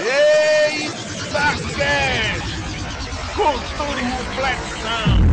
[0.00, 0.88] Ei,
[1.30, 2.38] Saquete!
[3.34, 5.28] Cultura e reflexão!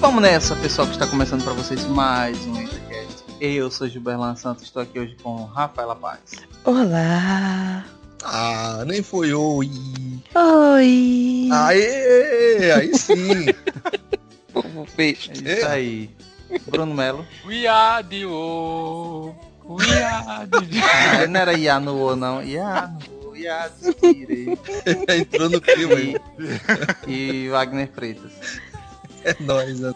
[0.00, 3.24] Vamos nessa, pessoal que está começando para vocês mais um Intercast.
[3.40, 6.20] Eu sou Gilberlan Santos, estou aqui hoje com Rafaela Paz.
[6.64, 7.84] Olá.
[8.24, 9.70] Ah, nem foi oi.
[10.34, 11.48] Oi.
[11.52, 13.46] Aê, aí sim.
[14.52, 15.30] Povo peixe.
[15.44, 16.10] É isso aí.
[16.66, 17.26] Bruno Melo.
[17.44, 19.47] We are the world.
[19.76, 20.58] Are the
[21.22, 22.42] Ah, não era Ianu não.
[22.42, 23.72] Ianu, Ianu,
[25.16, 26.16] Entrou no clima aí.
[27.06, 28.32] e, e Wagner Freitas.
[29.24, 29.80] É nóis.
[29.80, 29.92] né?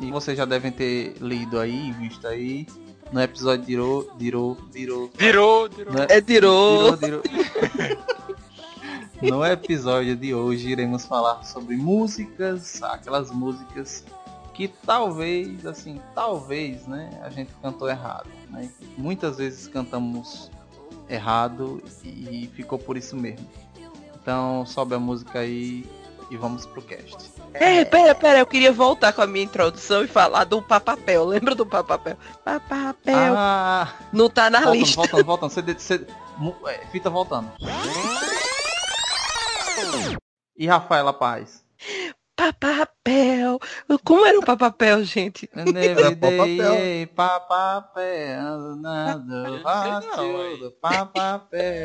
[0.00, 2.66] E vocês já devem ter lido aí, visto aí,
[3.12, 5.10] no episódio Dirou, Dirou, Dirou.
[5.16, 5.94] Virou, virou.
[5.94, 6.20] No, É.
[6.20, 7.22] Dirou, Dirou.
[9.22, 14.04] No episódio de hoje iremos falar sobre músicas, aquelas músicas
[14.54, 18.70] que talvez, assim, talvez, né, a gente cantou errado, né?
[18.96, 20.50] Muitas vezes cantamos
[21.08, 23.46] errado e ficou por isso mesmo.
[24.20, 25.84] Então sobe a música aí
[26.30, 27.30] e vamos pro cast.
[27.54, 31.24] É, pera, pera, eu queria voltar com a minha introdução e falar do papapel.
[31.26, 32.16] Lembra do papapel?
[32.44, 33.34] Papapel.
[33.36, 34.96] Ah, Não tá na voltando, lista.
[34.96, 35.50] voltando, voltando.
[35.50, 35.76] CD,
[36.68, 37.50] é, fita voltando.
[40.54, 41.61] E Rafaela Paz.
[42.42, 43.60] Papapel.
[44.02, 45.46] Como era o papapel, gente?
[45.46, 47.06] Papapel.
[47.14, 48.72] papapel,
[50.80, 51.78] papapel.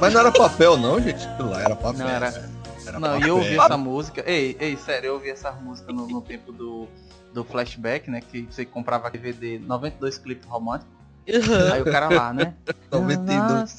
[0.00, 1.26] Mas não era papel não, gente.
[1.40, 1.98] Lá era papel.
[1.98, 2.51] Não, era-
[2.86, 4.22] Era Não, e eu ouvi essa música.
[4.26, 6.88] Ei, ei, sério, eu ouvi essa música no, no tempo do,
[7.32, 8.20] do flashback, né?
[8.20, 10.92] Que você comprava DVD 92 clipes românticos.
[11.28, 11.72] Uhum.
[11.72, 12.54] Aí o cara lá, né?
[12.90, 13.70] 92.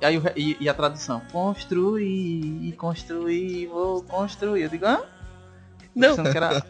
[0.00, 4.62] E aí e, e a tradução, construir, construir, vou construir.
[4.62, 5.02] Eu digo, hã?
[5.94, 6.08] Não.
[6.08, 6.64] Pensando que era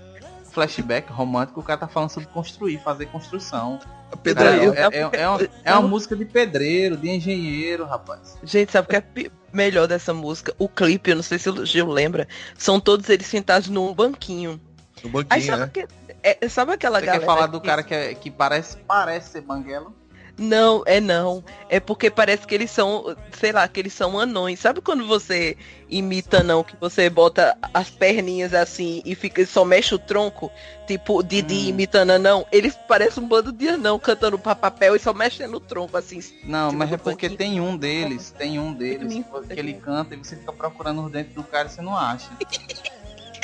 [0.51, 3.81] flashback romântico, o cara tá falando sobre construir, fazer construção.
[4.17, 4.75] Pedreiro.
[4.75, 8.37] é, é- é uma, é uma música de pedreiro, de engenheiro, rapaz.
[8.45, 10.55] Gente, sabe o que é melhor dessa música?
[10.59, 14.61] O clipe, eu não sei se o Gil lembra, são todos eles sentados num banquinho.
[15.03, 15.71] No Aí banquinho, sabe, né?
[15.73, 15.87] que,
[16.23, 17.21] é, sabe aquela Você galera...
[17.21, 19.95] quer falar do que- cara que, é- que parece, parece ser banguelo?
[20.39, 21.45] Não, é não.
[21.69, 24.59] É porque parece que eles são, sei lá, que eles são anões.
[24.59, 25.57] Sabe quando você
[25.89, 30.51] imita não, que você bota as perninhas assim e fica só mexe o tronco?
[30.87, 31.69] Tipo, Didi Hum.
[31.69, 32.47] imitando anão.
[32.51, 36.21] Eles parecem um bando de anão cantando papel e só mexendo o tronco assim.
[36.45, 37.39] Não, Tipo mas é porque banquinho.
[37.39, 39.13] tem um deles, tem um deles
[39.49, 42.31] que ele canta e você fica procurando os dentes do cara e você não acha.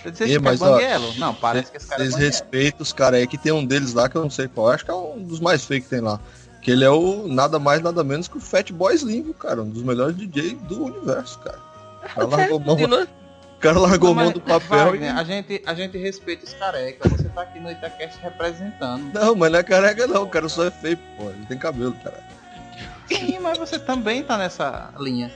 [0.05, 0.79] Você cara é mas, ó?
[1.19, 3.93] Não, parece que esse cara é Vocês respeitam os caras aí que tem um deles
[3.93, 4.69] lá que eu não sei qual.
[4.69, 6.21] Acho que é um dos mais feios que tem lá.
[6.61, 9.63] Que ele é o nada mais, nada menos que o Fat Boy Slim, cara.
[9.63, 11.59] Um dos melhores DJ do universo, cara.
[12.05, 15.19] O cara largou, mão, o cara largou Não, mão do papel Wagner, e...
[15.19, 17.11] a, gente, a gente respeita os carecas.
[17.13, 19.13] Você tá aqui no Itacast representando.
[19.13, 20.23] Não, mas não é careca não.
[20.23, 21.31] O cara só é feio, pô.
[21.31, 22.23] Ele tem cabelo, cara.
[23.09, 25.33] Sim, mas você também tá nessa linha.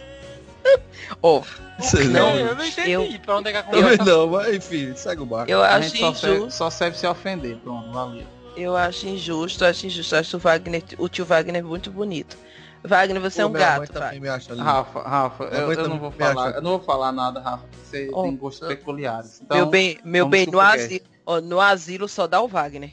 [1.23, 1.43] Ó,
[1.81, 2.91] Sei Não, eu não entendi.
[2.93, 5.51] Eu- Pra onde é que a Também conversa não, mas enfim, segue o barco.
[5.51, 6.53] eu A acho gente só serve, injusto.
[6.57, 7.57] só serve se ofender.
[7.57, 8.25] Pronto, valeu.
[8.57, 10.15] Eu acho injusto, acho injusto.
[10.17, 12.37] Acho o Wagner, o tio Wagner muito bonito.
[12.85, 14.57] Wagner, você é Pô, um minha mãe gato.
[14.59, 16.57] Rafa, Rafa, eu, eu não vou falar, acha.
[16.59, 17.65] eu não vou falar nada, Rafa.
[17.85, 19.41] Você Oh, tem gostos peculiares.
[19.41, 22.93] Então, meu bem, meu bem, no asilo, ó, no asilo só dá o Wagner.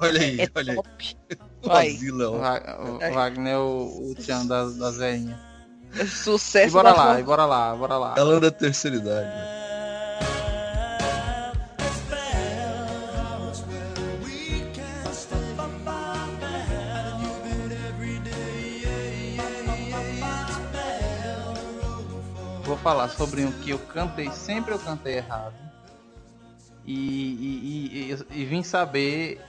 [0.00, 0.76] Olha aí, É olha aí.
[0.76, 1.16] top.
[1.60, 1.88] O Vai.
[1.88, 2.34] asilão.
[2.34, 2.38] O
[3.04, 5.36] o Wagner é o, o tchan das, das veinhas.
[6.08, 8.14] Sucesso E bora da lá, e bora lá, bora lá.
[8.16, 9.67] Ela anda da terceira idade, né?
[22.68, 25.54] Vou falar sobre um que eu cantei, sempre eu cantei errado.
[26.84, 29.40] E, e, e, e- vim saber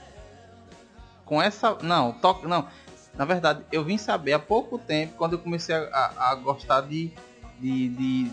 [1.26, 1.76] com essa.
[1.82, 2.46] Não, toque.
[2.46, 2.66] Não.
[3.14, 6.80] Na verdade, eu vim saber há pouco tempo, quando eu comecei a, a- a gostar
[6.80, 7.12] de,
[7.60, 8.32] de, de,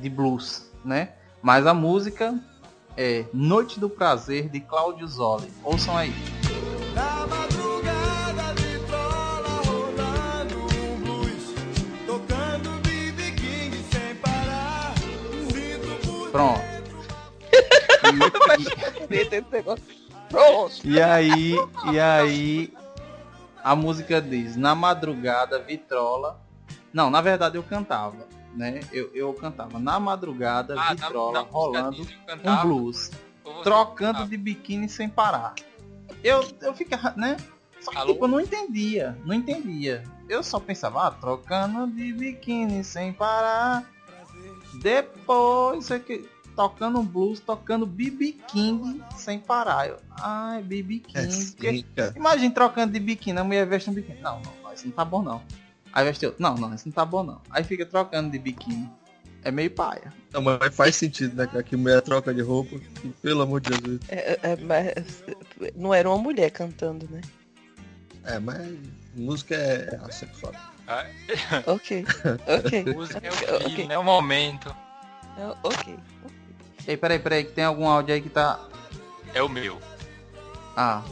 [0.00, 1.12] de blues, né?
[1.40, 2.38] Mas a música
[2.94, 5.50] é Noite do Prazer de Cláudio Zoli.
[5.64, 6.12] Ouçam aí.
[16.36, 16.76] Pronto.
[20.84, 21.54] E- aí,
[21.92, 22.74] e aí
[23.62, 26.40] a música diz, na madrugada vitrola.
[26.92, 28.80] Não, na verdade eu cantava, né?
[28.92, 33.10] Eu, eu cantava na madrugada Ah, na- vitrola na música rolando eu um cantava, blues,
[33.62, 34.26] trocando cantava?
[34.28, 35.54] de biquíni sem parar.
[36.22, 37.36] eu, eu ficava, né?
[37.80, 40.02] Só que tipo, eu não entendia, não entendia.
[40.28, 43.84] Eu só pensava, ah, trocando de biquíni sem parar.
[44.82, 49.88] Depois, é que, tocando um blues, tocando BB King sem parar.
[49.88, 51.82] Eu, ai, BB É King.
[51.94, 52.12] cara.
[52.16, 54.20] Imagina trocando de biquíni, a mulher veste um biquíni.
[54.20, 55.42] Não, não, não, isso não tá bom não.
[55.92, 56.42] Aí veste outro.
[56.42, 57.40] Não, não, isso não tá bom não.
[57.50, 58.90] Aí fica trocando de biquíni.
[59.44, 60.12] É meio paia.
[60.32, 61.62] Não, mas faz sentido, né, cara?
[61.62, 62.76] Que mulher troca de roupa.
[62.78, 64.00] que, pelo amor de Jesus.
[64.08, 65.22] É, é, mas
[65.76, 67.20] não era uma mulher cantando, né?
[68.24, 68.76] É, mas
[69.14, 70.52] música é assexual.
[70.88, 71.04] Ah,
[71.66, 72.04] Ok,
[72.46, 72.84] ok.
[72.94, 73.86] Música é o Ok, feeling, ok.
[73.88, 73.98] né?
[73.98, 74.74] O momento.
[75.38, 75.98] É, Ok.
[76.86, 78.60] Ei, peraí, peraí, que tem algum áudio aí que tá.
[79.34, 79.78] É o meu.
[80.76, 81.02] Ah,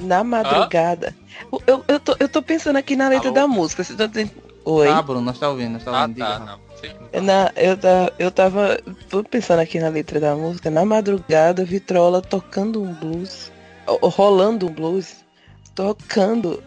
[0.00, 1.14] Na madrugada.
[1.52, 3.34] Eu, eu, eu tô, eu tô pensando aqui na letra Alô?
[3.34, 3.84] da música.
[3.84, 4.30] Você tá dizendo...
[4.64, 4.88] Oi?
[4.88, 6.18] tá, Bruno, nós tá ouvindo, nós tá Ah, ouvindo.
[6.18, 6.44] tá, diga.
[6.46, 6.58] não.
[7.10, 7.20] Tá.
[7.20, 8.78] Na, eu, ta- eu tava
[9.10, 10.70] tô pensando aqui na letra da música.
[10.70, 13.52] Na madrugada, Vitrola tocando um blues,
[13.86, 15.22] rolando um blues,
[15.74, 16.62] tocando,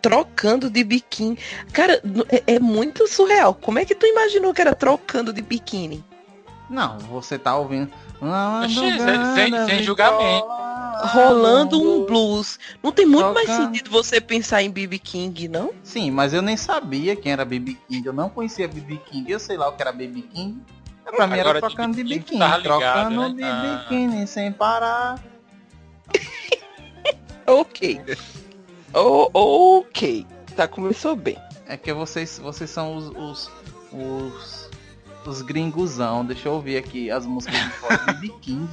[0.00, 1.38] trocando de biquíni.
[1.72, 3.54] Cara, é, é muito surreal.
[3.54, 6.04] Como é que tu imaginou que era trocando de biquíni?
[6.68, 7.90] Não, você tá ouvindo.
[8.62, 10.46] Oxi, sem- sem- sem julgamento.
[11.02, 12.58] Rolando um blues.
[12.82, 13.64] Não tem muito mais Tocando.
[13.66, 15.72] sentido você pensar em BB King, não?
[15.82, 18.06] Sim, mas eu nem sabia quem era BB King.
[18.06, 19.32] Eu não conhecia BB King.
[19.32, 20.60] Eu sei lá o que era BB King.
[21.16, 22.38] Pra mim era trocando de biquíni.
[22.38, 23.34] ligado, Trocando né?
[23.34, 23.82] de Ah.
[23.88, 25.18] biquíni sem parar.
[27.46, 28.00] Ok.
[28.94, 30.26] O- ok.
[30.56, 31.38] Tá, começou bem.
[31.66, 33.50] É que vocês, vocês são os, os,
[33.92, 34.70] os,
[35.24, 36.24] os gringosão.
[36.24, 37.96] Deixa eu ouvir aqui as músicas de fora.
[38.14, 38.68] BB King.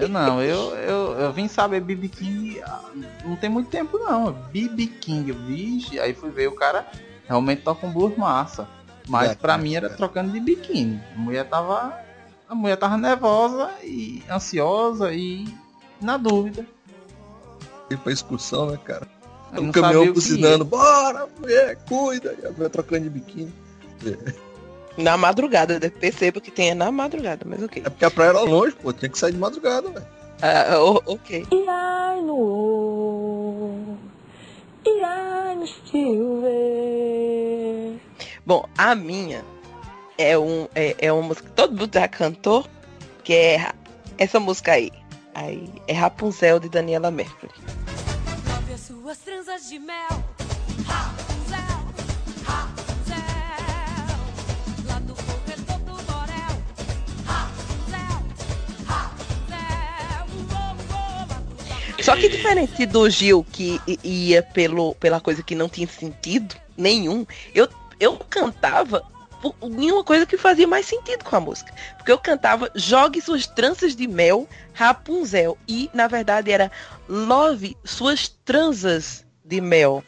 [0.00, 2.80] Eu não, eu, eu, eu vim saber BB King ah,
[3.24, 4.32] não tem muito tempo não.
[4.32, 5.98] BB King, vixe.
[6.00, 6.86] Aí fui ver o cara
[7.28, 8.66] realmente toca um blues massa.
[9.08, 9.90] Mas É, pra mim era é.
[9.90, 11.00] trocando de biquíni.
[11.14, 11.96] A mulher tava.
[12.48, 15.46] A mulher tava nervosa e ansiosa e
[16.00, 16.64] na dúvida.
[17.90, 19.06] Ir pra excursão, né, cara?
[19.52, 22.36] O caminhão buzinando, bora, mulher, cuida.
[22.42, 23.52] E a mulher trocando de biquíni.
[24.96, 27.82] Na madrugada, percebo que tem é na madrugada, mas ok.
[27.84, 28.92] É porque a praia era longe, pô.
[28.92, 30.06] Tinha que sair de madrugada, velho.
[30.42, 31.46] Ah, ok.
[31.50, 33.96] Irá no
[34.84, 35.74] irá nos
[36.42, 38.00] ver.
[38.44, 39.44] Bom, a minha
[40.16, 42.66] é, um, é, é uma música que todo mundo já cantou,
[43.24, 43.72] que é
[44.16, 44.92] essa música aí.
[45.34, 47.52] aí é Rapunzel de Daniela Mercury.
[49.06, 50.24] Love as suas tranças de mel.
[50.84, 51.58] Rapunzel,
[52.44, 53.14] Rapunzel.
[54.84, 56.56] Lá no corredor do Borel.
[57.24, 58.24] Rapunzel,
[58.84, 59.36] Rapunzel.
[62.02, 67.24] Só que diferente do Gil, que ia pelo, pela coisa que não tinha sentido nenhum,
[67.54, 67.68] eu,
[68.00, 69.04] eu cantava
[69.52, 71.72] por nenhuma coisa que fazia mais sentido com a música.
[71.96, 75.56] Porque eu cantava Jogue suas tranças de mel, Rapunzel.
[75.68, 76.70] E, na verdade, era
[77.08, 80.02] Love suas tranças de mel.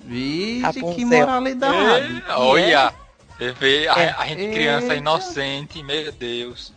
[0.00, 1.06] Vixe, que Rapunzel.
[1.26, 2.22] moralidade.
[2.28, 2.94] É, olha,
[3.38, 4.14] você vê a, É.
[4.18, 4.96] a gente criança Eita.
[4.96, 6.72] inocente, meu Deus.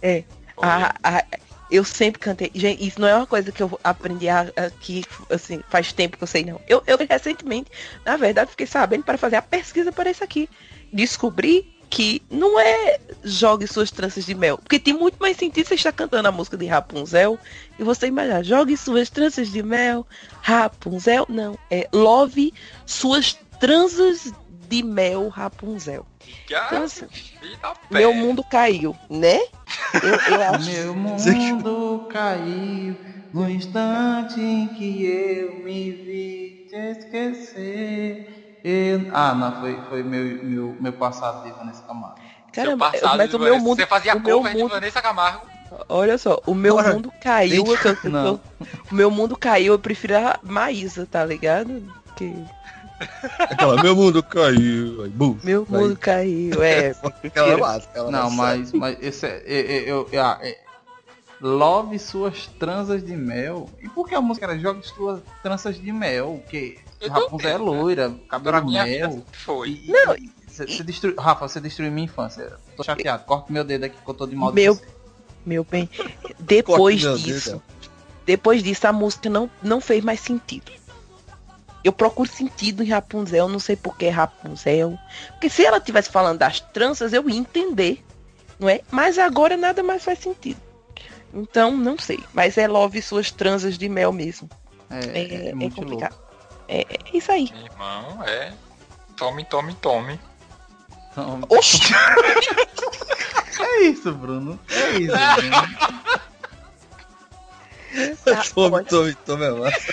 [0.00, 0.24] É.
[0.60, 1.24] A- a-
[1.70, 2.50] eu sempre cantei.
[2.54, 6.16] Gente, isso não é uma coisa que eu aprendi a- a- que assim, faz tempo
[6.16, 6.60] que eu sei, não.
[6.68, 7.70] Eu, eu recentemente,
[8.04, 10.48] na verdade, fiquei sabendo para fazer a pesquisa para isso aqui.
[10.94, 14.58] Descobri que não é jogue suas tranças de mel.
[14.58, 17.38] Porque tem muito mais sentido você estar cantando a música de Rapunzel
[17.78, 20.06] e você imaginar, jogue suas tranças de mel,
[20.40, 21.26] Rapunzel.
[21.28, 22.52] Não, é love
[22.86, 24.32] suas tranças
[24.68, 26.04] de mel, Rapunzel.
[26.48, 27.98] cara, Então, assim, pé.
[27.98, 29.38] meu mundo caiu, né?
[30.02, 30.70] Eu, eu acho.
[30.70, 32.96] Meu mundo caiu
[33.32, 38.43] no instante em que eu me vi te esquecer.
[38.64, 42.16] Eu- Ah, não, foi, foi meu, meu, meu passado de Vanessa Camargo.
[42.18, 43.76] Seu Caramba, passado, mas de o meu mundo.
[43.76, 45.46] Você fazia o meu cover de mundo, Vanessa Camargo.
[45.88, 46.94] olha só, o meu Bora.
[46.94, 47.64] mundo caiu.
[47.66, 48.40] eu- eu- Não.
[48.90, 51.82] o meu mundo caiu, eu prefiro a Maísa, tá ligado?
[52.16, 52.32] Que
[53.50, 55.02] Aquela, meu mundo caiu.
[55.02, 55.36] Aí, bum.
[55.42, 55.76] meu Aí.
[55.76, 56.94] mundo caiu, é.
[57.20, 57.58] Prefiro.
[57.60, 60.58] massa, aquela Não, mas, mas esse é, é- é- eu- é- ah, é-
[61.40, 63.68] Love suas tranças de mel.
[63.82, 66.40] E por que a música era Jogue suas tranças de mel?
[66.48, 69.22] Eu Rapunzel é loira, cabelo mel.
[69.32, 69.82] foi.
[69.86, 70.14] Não,
[70.46, 72.52] você, você destruiu, Rafa, você destruiu minha infância.
[72.76, 73.24] Tô chateado.
[73.24, 74.78] Corta meu dedo aqui que eu tô de mal Meu-.
[75.44, 75.90] Meu bem,
[76.40, 77.62] depois disso, dedo.
[78.24, 80.72] depois disso a música não, não fez mais sentido.
[81.82, 84.98] Eu procuro sentido em Rapunzel, não sei por que Rapunzel.
[85.32, 88.02] Porque se ela tivesse falando das tranças, eu ia entender,
[88.58, 88.80] não é?
[88.90, 90.58] Mas agora nada mais faz sentido.
[91.34, 92.20] Então, não sei.
[92.32, 94.48] Mas é Love suas tranças de mel mesmo.
[94.88, 96.12] É, É, é é muito complicado.
[96.12, 96.23] louco.
[96.68, 97.52] É, é isso aí.
[97.70, 98.52] Irmão, é.
[99.16, 100.18] Tome, tome, tome.
[101.12, 101.78] Então, Oxi!
[103.60, 104.58] é isso, Bruno.
[104.70, 105.68] É isso, Bruno.
[108.54, 109.92] Tome, tome, tome a massa.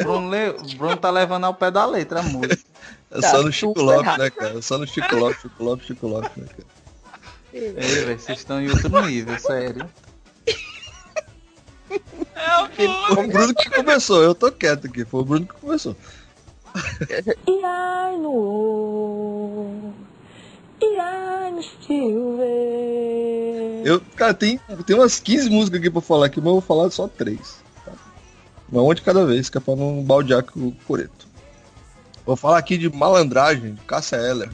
[0.00, 2.58] O Bruno, le- Bruno tá levando ao pé da letra a música.
[3.10, 4.58] É Tá só no Chico Lopes, né, cara?
[4.58, 6.68] É só no Chico Lopes, Chico Lopes, Chico Lopes, né, cara?
[7.54, 9.88] Ei, velho, vocês estão em outro nível, sério.
[13.14, 15.04] Foi o Bruno que começou, eu tô quieto aqui.
[15.04, 15.96] Foi o Bruno que começou.
[17.46, 19.92] E ai no
[20.80, 21.62] E ai no.
[23.84, 26.90] Eu, cara, tem, tem umas 15 músicas aqui pra falar aqui, mas eu vou falar
[26.90, 27.56] só três.
[27.84, 27.92] Tá?
[28.70, 31.26] Uma de cada vez, que é pra não baldear com o Coreto.
[32.26, 34.50] Vou falar aqui de Malandragem, de Cássia Eller.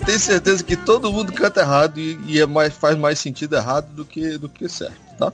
[0.00, 3.88] Tenho certeza que todo mundo canta errado e, e é mais, faz mais sentido errado
[3.94, 5.32] do que, do que certo, tá?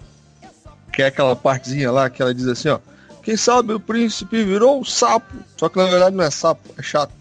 [0.92, 2.78] Que é aquela partezinha lá que ela diz assim, ó.
[3.22, 5.34] Quem sabe o príncipe virou um sapo.
[5.56, 7.12] Só que na verdade não é sapo, é chato.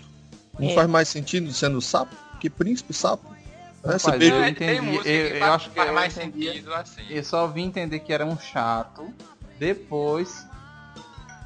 [0.59, 0.73] Não É.
[0.75, 3.35] faz mais sentido sendo sapo que príncipe sapo.
[3.83, 6.45] É, você Rapaz, pega- eu entendi, eu- eu faz, acho que faz mais entendi.
[6.47, 7.01] sentido assim.
[7.09, 9.11] Eu só vim entender que era um chato.
[9.59, 10.45] Depois.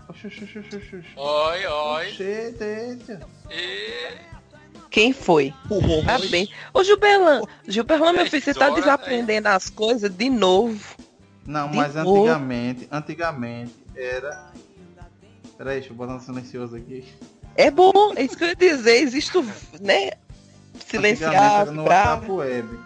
[0.08, 1.06] Oxi, oxi, oxi, oxi, oxi.
[1.16, 2.08] Oi, oi.
[2.10, 3.20] Oxi, eita.
[3.52, 4.39] E...
[4.90, 5.54] Quem foi?
[6.06, 6.50] Tá bem.
[6.74, 10.80] Ô, Gilberlan, Gilberlan, meu filho, você tá desaprendendo as coisas de novo.
[11.46, 12.22] Não, De mas novo.
[12.22, 14.52] antigamente, antigamente era.
[15.58, 17.06] Peraí, deixa eu botar no silencioso aqui.
[17.56, 18.98] É bom, é isso que eu ia dizer.
[19.02, 19.44] Existe o,
[19.82, 20.12] né?
[20.88, 22.36] Silenciar, no bravo.
[22.36, 22.80] Web.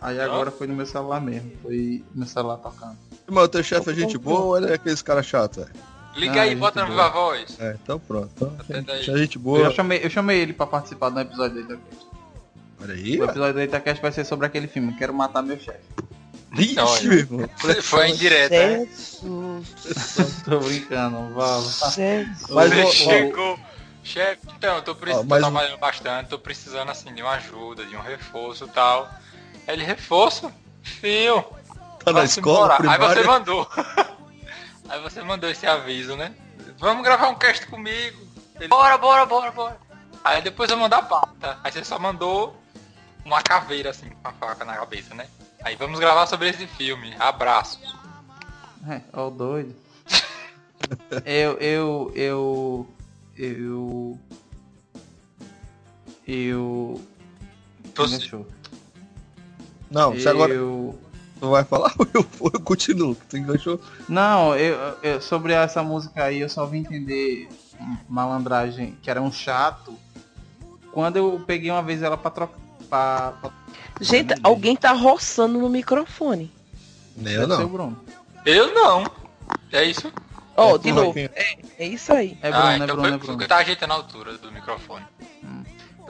[0.00, 1.52] Aí agora foi no meu celular mesmo.
[1.62, 2.96] Foi no meu celular tocando.
[3.26, 5.72] Mas o teu chefe é gente boa ou ele é aqueles cara chato, velho?
[6.16, 7.04] Liga Ah, aí, gente bota no boa.
[7.04, 7.56] Viva Voz.
[7.60, 8.52] É, então pronto.
[8.68, 9.64] Então, a gente Eu, boa.
[9.64, 12.06] já chamei, eu chamei ele pra participar do episódio do Itacast.
[12.82, 15.78] Olha aí, O episódio do Itacast vai ser sobre aquele filme, Quero Matar Meu Chefe.
[16.58, 17.48] Ixi, meu irmão.
[17.82, 18.78] Foi em direto, né?
[18.86, 21.62] Jesus, Tô brincando, Val.
[21.62, 22.46] Jesus.
[22.50, 23.58] Mas, Você chegou.
[24.02, 27.32] Chefe, então, eu tô, pre- Ó, tô mas- trabalhando bastante, tô precisando assim de uma
[27.32, 29.08] ajuda, de um reforço e tal.
[29.68, 30.50] Ele, reforço?
[30.82, 31.44] Fio.
[32.04, 32.78] Tá na escola.
[32.80, 33.68] Aí você mandou.
[34.90, 36.34] Aí você mandou esse aviso, né?
[36.76, 38.26] Vamos gravar um cast comigo.
[38.56, 39.78] Ele, bora, bora, bora, bora.
[40.24, 41.58] Aí depois eu mandar a pauta.
[41.62, 42.60] Aí você só mandou
[43.24, 45.28] uma caveira assim, com a faca na cabeça, né?
[45.62, 47.14] Aí vamos gravar sobre esse filme.
[47.20, 47.94] Abraços.
[48.88, 49.76] É, ó o doido.
[51.24, 52.94] eu, eu, eu,
[53.36, 54.20] eu,
[56.26, 57.00] eu,
[57.94, 58.08] Tô-.
[59.88, 60.52] Não, você agora
[61.40, 63.16] não vai falar ou eu, eu continuo?
[63.28, 63.80] Tu enganchou.
[64.08, 67.48] não, eu, eu- sobre essa música aí eu só vim entender
[68.08, 69.94] malandragem, que era um chato,
[70.92, 73.50] quando eu peguei uma vez ela pra trocar, pra, pra
[74.00, 76.50] Gente, alguém tá roçando no microfone.
[77.22, 77.68] Eu não.
[77.68, 78.00] Bruno.
[78.44, 79.10] Eu não.
[79.72, 80.12] É isso?
[80.56, 81.18] Ó, É, de tu, novo.
[81.18, 82.36] É, é isso aí.
[82.42, 83.48] É Bruno, ah, é então Bruno, foi é porque Bruno.
[83.48, 85.04] tá ajeitando a altura do microfone.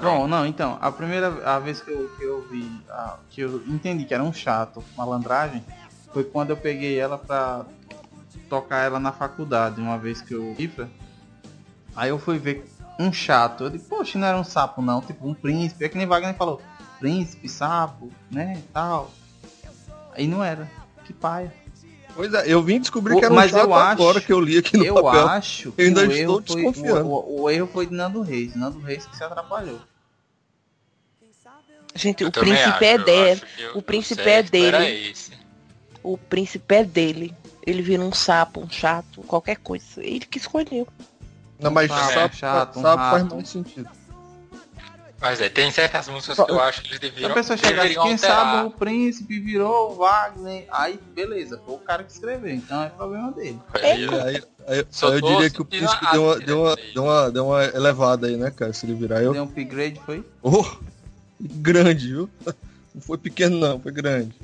[0.02, 3.62] Bom, não, então, a primeira a vez que eu, que eu vi, a- que eu
[3.66, 5.64] entendi que era um chato, malandragem,
[6.12, 7.64] foi quando eu peguei ela pra
[8.48, 10.88] tocar ela na faculdade, uma vez que eu cifra.
[11.94, 12.64] Aí eu fui ver
[12.98, 15.96] um chato, eu disse, poxa, não era um sapo não, tipo um príncipe, é que
[15.98, 16.60] nem Wagner falou,
[16.98, 19.10] príncipe, sapo, né, tal.
[20.14, 20.68] Aí não era,
[21.04, 21.52] que paia.
[22.14, 24.32] Pois é, eu vim descobrir O- que era um mas chato eu acho- agora que
[24.32, 25.26] eu li aqui no Eu papel.
[25.28, 27.06] acho que Eu ainda estou foi, desconfiando.
[27.08, 29.78] o, o- o erro foi de Nando Reis, Nando Reis que se atrapalhou.
[31.94, 33.42] Gente, Eu o príncipe acho, é eu dele.
[33.74, 34.66] o príncipe é dele.
[34.66, 35.32] Era esse.
[36.02, 37.34] O príncipe é dele.
[37.66, 39.84] Ele vira um sapo, um chato, qualquer coisa.
[39.98, 40.86] Ele que escolheu.
[41.58, 43.88] Não, mas Sapo, sapo, chato, um sapo faz mais sentido.
[45.20, 47.74] Mas é, tem certas músicas que eu acho que eles Se a deveriam, pessoa chegasse,
[47.76, 48.36] deveriam quem alterar.
[48.54, 52.88] sabe o príncipe virou o Wagner, aí beleza, foi o cara que escreveu, então é
[52.88, 53.60] problema dele.
[53.74, 56.60] Aí, Aí, aí- aí Só eu tô diria que o príncipe deu uma, trilha deu,
[56.62, 56.92] uma, dele.
[56.94, 58.72] deu, uma, deu uma elevada aí, né, cara?
[58.72, 59.34] Se ele virar, eu.
[59.34, 60.24] Deu um upgrade, foi?
[60.42, 60.64] Oh,
[61.40, 62.30] grande, viu?
[62.94, 64.34] Não foi pequeno, não, foi grande.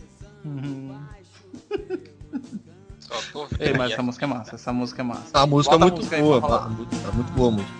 [3.01, 5.31] Só tô vendo Ei, mas essa música é massa, essa música é massa.
[5.33, 6.75] A música é Bota a muito música boa, mano.
[6.77, 7.75] Muito- Tá muito boa a música.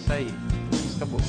[0.00, 0.34] Isso aí,
[0.72, 1.22] música boa.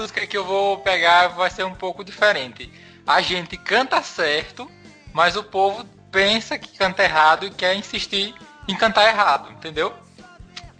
[0.00, 2.72] Música que eu vou pegar vai ser um pouco diferente.
[3.06, 4.70] A gente canta certo,
[5.12, 8.34] mas o povo pensa que canta errado e quer insistir
[8.66, 9.92] em cantar errado, entendeu?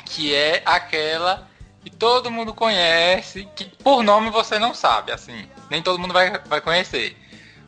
[0.07, 1.47] Que é aquela
[1.83, 5.47] que todo mundo conhece, que por nome você não sabe, assim.
[5.69, 7.17] Nem todo mundo vai, vai conhecer.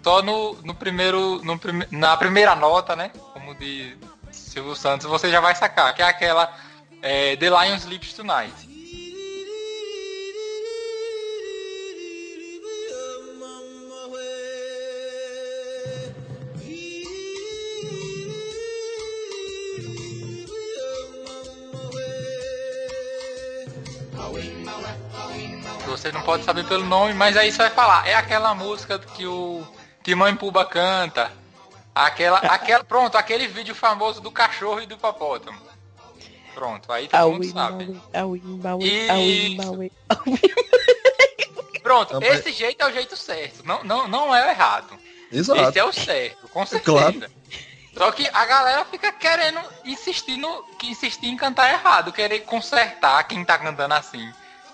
[0.03, 1.41] Só no, no primeiro.
[1.45, 3.11] No prime, na primeira nota, né?
[3.35, 3.97] Como de
[4.31, 6.53] Silvio Santos, você já vai sacar, que é aquela
[7.03, 8.72] é, The Lion Sleeps Tonight.
[25.93, 28.09] Você não pode saber pelo nome, mas aí você vai falar.
[28.09, 29.63] É aquela música que o
[30.03, 31.31] Timão e Puba canta.
[31.95, 35.59] Aquela, aquela, pronto, aquele vídeo famoso do cachorro e do hipopótamo.
[36.55, 38.01] Pronto, aí todo mundo sabe.
[41.83, 43.63] Pronto, esse jeito é o jeito certo.
[43.67, 44.99] Não, não, não é o errado.
[45.31, 45.61] Exato.
[45.61, 46.91] Esse é o certo, com certeza.
[46.91, 47.33] Claro.
[47.95, 53.23] Só que a galera fica querendo insistir, no, que insistir em cantar errado, querer consertar
[53.25, 54.33] quem tá cantando assim.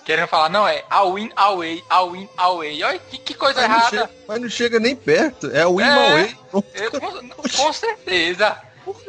[0.08, 2.82] Querendo falar, não, é a win away, a win away.
[2.82, 3.90] Olha que, que coisa Mas errada.
[3.90, 5.48] chega, mas não chega nem perto.
[5.54, 5.84] É o É.
[5.84, 6.34] Imauê.
[6.72, 8.56] Eu, com, com certeza.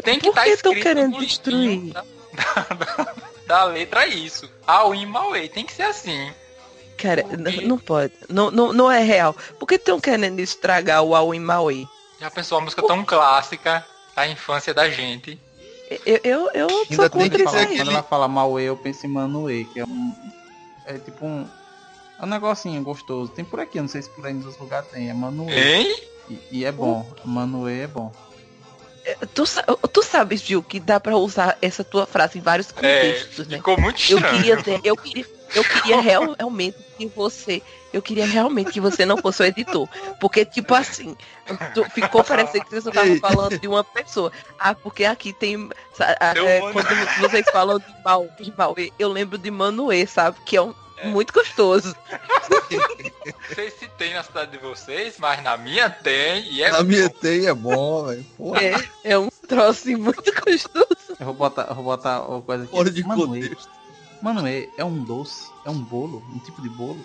[0.04, 1.94] Tem que por estar que tão escrito querendo destruir?
[1.94, 2.04] Da,
[2.76, 3.14] da-
[3.48, 4.50] da letra é isso.
[4.68, 5.48] A win away.
[5.48, 6.34] Tem que ser assim.
[6.98, 7.24] Cara,
[7.64, 8.12] não pode.
[8.28, 9.34] Não, não, não é real.
[9.58, 11.88] Por que estão querendo estragar o Aoi Maui?
[12.20, 15.40] Já pensou a música tão clássica da infância da gente.
[16.06, 17.78] Eu, eu, eu Ainda sou tem que contra isso.
[17.78, 20.14] Quando ela fala Mauê, eu penso em Manoê, que é um.
[20.86, 21.48] É tipo um.
[22.20, 23.32] É um negocinho gostoso.
[23.32, 25.10] Tem por aqui, eu não sei se por aí nos outros lugares tem.
[25.10, 25.76] É Manoê.
[25.76, 25.98] Hein?
[26.30, 27.06] E, e é bom.
[27.24, 28.12] Manoê é bom.
[29.34, 32.74] Tu, sa- tu sabes, Gil, que dá pra usar essa tua frase em vários É,
[32.74, 33.58] contextos, né?
[33.58, 34.36] ficou muito Eu estranho.
[34.38, 37.62] queria, ver- eu queria, eu queria real- realmente que você,
[37.94, 39.88] eu queria realmente que você não fosse o editor,
[40.20, 41.16] porque tipo assim,
[41.74, 44.32] tu- ficou parecendo que você estava falando de uma pessoa.
[44.60, 46.88] Ah, porque aqui tem, é, quando
[47.20, 50.38] vocês falam de mal, de Mauê, eu lembro de Manoê, sabe?
[50.46, 50.74] Que é um
[51.06, 51.96] muito gostoso.
[52.70, 56.44] Não sei se tem na cidade de vocês, mas na minha tem.
[56.52, 58.26] E é A minha tem é bom, velho.
[58.38, 60.88] Porra, É, é um troço muito gostoso.
[61.20, 62.72] Eu vou botar, eu vou botar uma coisa aqui.
[62.74, 63.42] fora de Manoê.
[63.48, 63.79] contexto.
[64.22, 67.00] Manoê é um doce, é um bolo, um tipo de bolo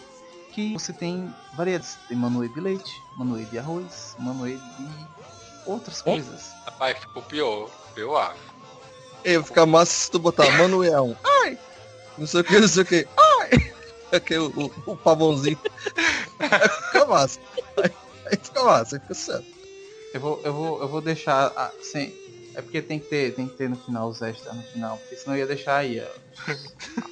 [0.53, 1.97] que você tem variedades.
[2.09, 5.07] Tem manoê de leite, manoê de arroz, manoê de
[5.67, 6.53] outras coisas.
[6.67, 7.71] Rapaz, ficou pior.
[7.97, 8.39] Eu acho.
[9.25, 11.17] Ei, vai ficar massa se tu botar Manuel.
[11.25, 11.59] Ai!
[12.19, 13.09] Não sei o que, não sei o que.
[13.17, 13.73] Ai!
[14.13, 14.47] Aqui o,
[14.87, 15.59] o, o pavãozinho.
[16.87, 17.41] Fica massa.
[17.83, 17.91] Aí,
[18.27, 19.47] aí fica massa, aí fica certo.
[20.13, 22.15] Eu vou, eu vou, eu vou deixar a- sem.
[22.55, 25.17] É porque tem que ter, tem que ter no final os extras no final, porque
[25.17, 26.55] senão eu ia deixar aí, ó,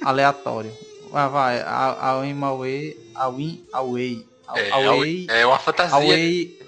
[0.07, 0.75] aleatório.
[1.11, 4.25] Vai, vai, a, a Win Away, a Win Away,
[4.55, 5.95] É, Away, é uma fantasia.
[5.95, 6.59] Away,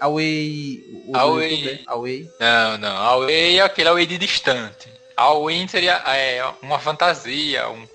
[0.00, 1.54] Away, Away.
[1.54, 2.30] YouTube, Away.
[2.40, 2.96] Não, não.
[2.96, 4.88] Away é aquele away de distante.
[5.16, 7.86] Away seria é, uma fantasia, um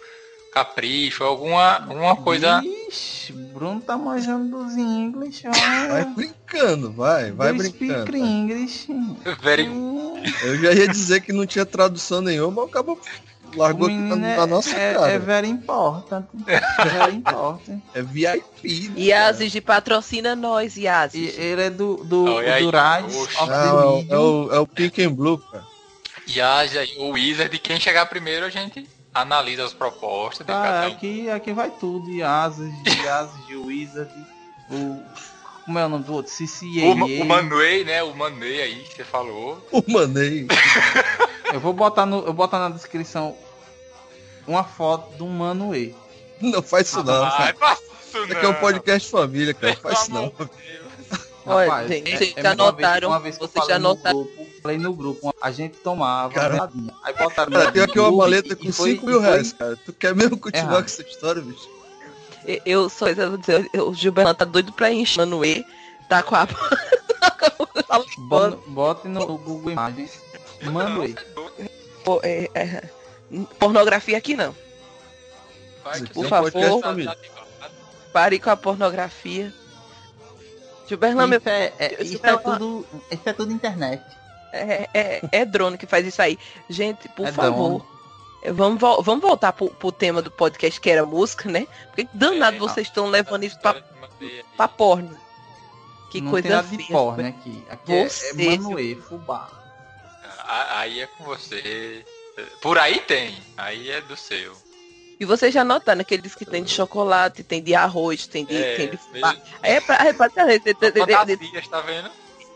[0.54, 2.62] capricho, alguma uma coisa.
[2.90, 5.44] Ixi, Bruno tá manjando dos English,
[5.90, 8.04] Vai brincando, vai, vai Do brincando.
[8.08, 8.88] speak English.
[9.42, 9.66] Very...
[10.44, 13.00] Eu já ia dizer que não tinha tradução nenhuma, mas acabou
[13.56, 15.12] largou na, na nossa é, cara.
[15.12, 16.26] é very important.
[16.46, 17.82] very important.
[17.96, 18.90] É, VIP.
[18.90, 21.34] né, Yazid de patrocina nós, E Yazid.
[21.40, 22.64] ele é do, do, Oh, e aí?
[22.64, 24.46] do Rise Não, é, Medium.
[24.48, 25.64] o, é o Pink and Blue, cara.
[26.42, 28.86] Haja o Wizard, quem chegar primeiro a gente
[29.22, 30.92] analisa as propostas de Tá, cada um.
[30.94, 32.10] aqui, aqui vai tudo.
[32.12, 32.72] Yasas,
[33.04, 34.12] Yasas, Wizard,
[34.72, 35.02] o.
[35.66, 36.32] Como é o nome do outro?
[36.32, 36.86] CCA.
[36.86, 38.02] O, o Manuei, né?
[38.02, 39.62] O Manuei aí que você falou.
[39.72, 40.48] O Manei.
[41.54, 42.26] Eu vou botar no.
[42.26, 43.36] Eu botar na descrição
[44.48, 45.94] uma foto do Manuê.
[46.40, 47.30] Não faz isso não.
[47.30, 47.54] Cara.
[47.56, 48.60] faça isso Isso aqui é um não.
[48.62, 49.74] podcast família, cara.
[49.74, 50.32] Não faz isso não.
[51.48, 52.58] Olha, Rapaz, gente, é- vocês é já uma vez-
[52.88, 54.18] notaram, Uma vez vocês falei já no notaram.
[54.24, 56.70] grupo, falei no grupo, a gente tomava Cara.
[57.04, 59.32] Aí botaram Cara, tem aqui uma maleta e- com e foi- 5 mil e foi-
[59.32, 59.78] reais, cara.
[59.86, 60.80] Tu quer mesmo continuar Errado.
[60.84, 61.70] com essa história, bicho?
[62.46, 65.64] Eu- Eu só eu dizer, o Gilberto tá doido pra encher Manoê,
[66.10, 66.48] tá com a.
[68.18, 70.22] Bo- Bote no Google Imagens.
[70.64, 71.16] Manuê.
[72.04, 72.84] Pô, é, é,
[73.60, 74.56] pornografia aqui não.
[75.84, 76.52] Vai Por favor.
[78.12, 79.54] Pare com a pornografia.
[81.38, 82.86] Isso é, é- isso isso é é uma- tudo.
[83.12, 84.04] Isso é tudo internet.
[84.54, 86.38] é, é, é drone que faz isso aí.
[86.70, 87.86] Gente, por É favor.
[88.50, 91.68] Vamos, vol- vamos voltar pro, pro tema do podcast que era música, né?
[91.88, 93.76] Porque danado É, vocês estão levando isso pra,
[94.56, 95.18] pra porno.
[96.12, 96.88] Que não coisa tem nada de feia.
[96.90, 97.30] porra, né?
[97.30, 99.50] Aqui, aqui é, Você, é Manuê, fubá.
[100.48, 102.06] Aí é com você.
[102.62, 103.36] Por aí tem.
[103.58, 104.56] Aí é do seu.
[105.20, 108.46] E vocês já notaram que ele diz que tem de chocolate, tem de arroz, tem
[108.46, 109.00] de, É, tem de.
[109.64, 112.10] É pra, é ele- Fantasias, tá vendo?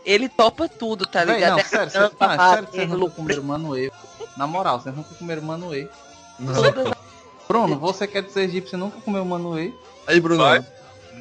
[0.04, 1.56] ele topa tudo, tá ligado?
[1.58, 3.90] não, sério, sério, não, é sério que vocês nunca comeram Manuê.
[4.36, 5.88] Na moral, vocês nunca comeram Manuê.
[6.38, 6.52] Não.
[7.48, 9.72] Bruno, você quer dizer egípcio nunca comeu manuê?
[10.06, 10.64] Aí, Bruno, Vai.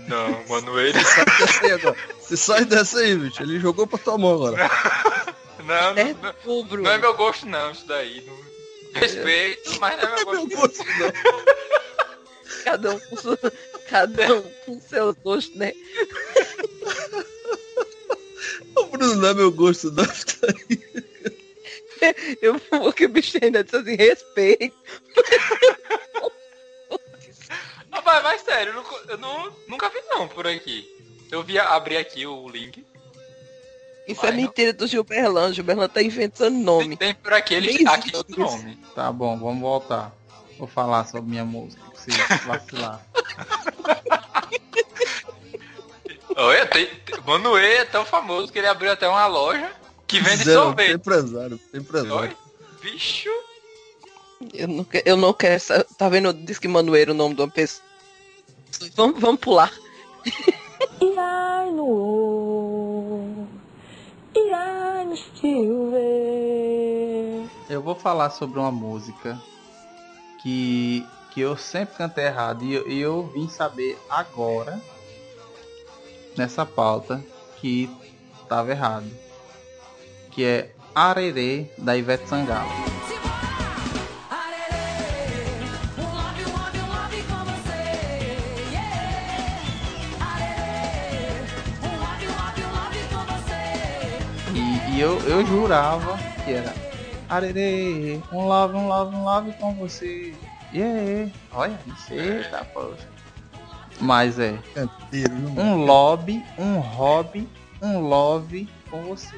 [0.07, 0.99] Não, mano, ele.
[1.03, 1.95] sai dessa aí agora.
[2.19, 3.43] Você sai dessa aí, bicho.
[3.43, 4.69] Ele jogou pra tua mão agora.
[5.65, 6.83] Não, É, não, ô, Bruno.
[6.85, 8.23] não é meu gosto não, isso daí.
[8.25, 8.50] Não...
[8.93, 10.77] Respeito, mas não é meu Meu gosto.
[10.77, 11.11] gosto, não.
[12.63, 13.37] Cada um com seu,
[13.89, 15.73] cada um com seus gostos, né?
[18.75, 20.05] O Bruno não é meu gosto, não.
[22.41, 24.75] Eu vou que o bicho ainda disse assim, respeito.
[27.91, 30.89] Rapaz, mas sério, eu, nunca, eu não, nunca vi não por aqui.
[31.31, 32.83] Eu vi abrir aqui o link.
[34.11, 34.41] Isso Vai, é não.
[34.41, 35.53] mentira do Gilberlan.
[35.53, 36.97] Gilberlan tá inventando nome.
[36.97, 38.77] Tem por aqui, ele Nem aqui outro nome.
[38.95, 40.11] Tá bom, vamos voltar.
[40.57, 42.11] Vou falar sobre minha música, se
[42.45, 43.03] vacilar.
[46.35, 49.69] Olha, tem, tem, Manuê é tão famoso que ele abriu até uma loja
[50.07, 50.87] que vende Zero, sorvete.
[50.87, 52.15] Tem empresário, tem empresário.
[52.15, 52.37] Oi?
[52.81, 53.29] Bicho.
[54.53, 55.83] Eu não, que- eu não quero essa.
[55.97, 56.33] Tá vendo?
[56.33, 57.83] Diz que Manoeiro é o nome de uma pessoa.
[58.95, 59.71] Vamos, vamos pular.
[61.01, 63.00] Irai no
[64.33, 67.49] No ver.
[67.69, 69.37] Eu vou falar sobre uma música
[70.41, 74.81] que, que eu sempre cantei errado e eu, e eu vim saber agora,
[76.37, 77.23] nessa pauta,
[77.57, 77.89] que
[78.47, 79.09] tava errado.
[80.31, 82.69] Que é Arerê, da Ivete Sangalo.
[95.01, 96.73] Eu, eu jurava que era
[97.27, 100.35] Arerê, um love, um love, um love com você.
[100.71, 101.31] Yeah.
[101.51, 103.09] Olha isso, eita, poxa.
[103.99, 104.59] Mas é,
[105.57, 107.49] um lobby, um hobby,
[107.81, 109.35] um love com você.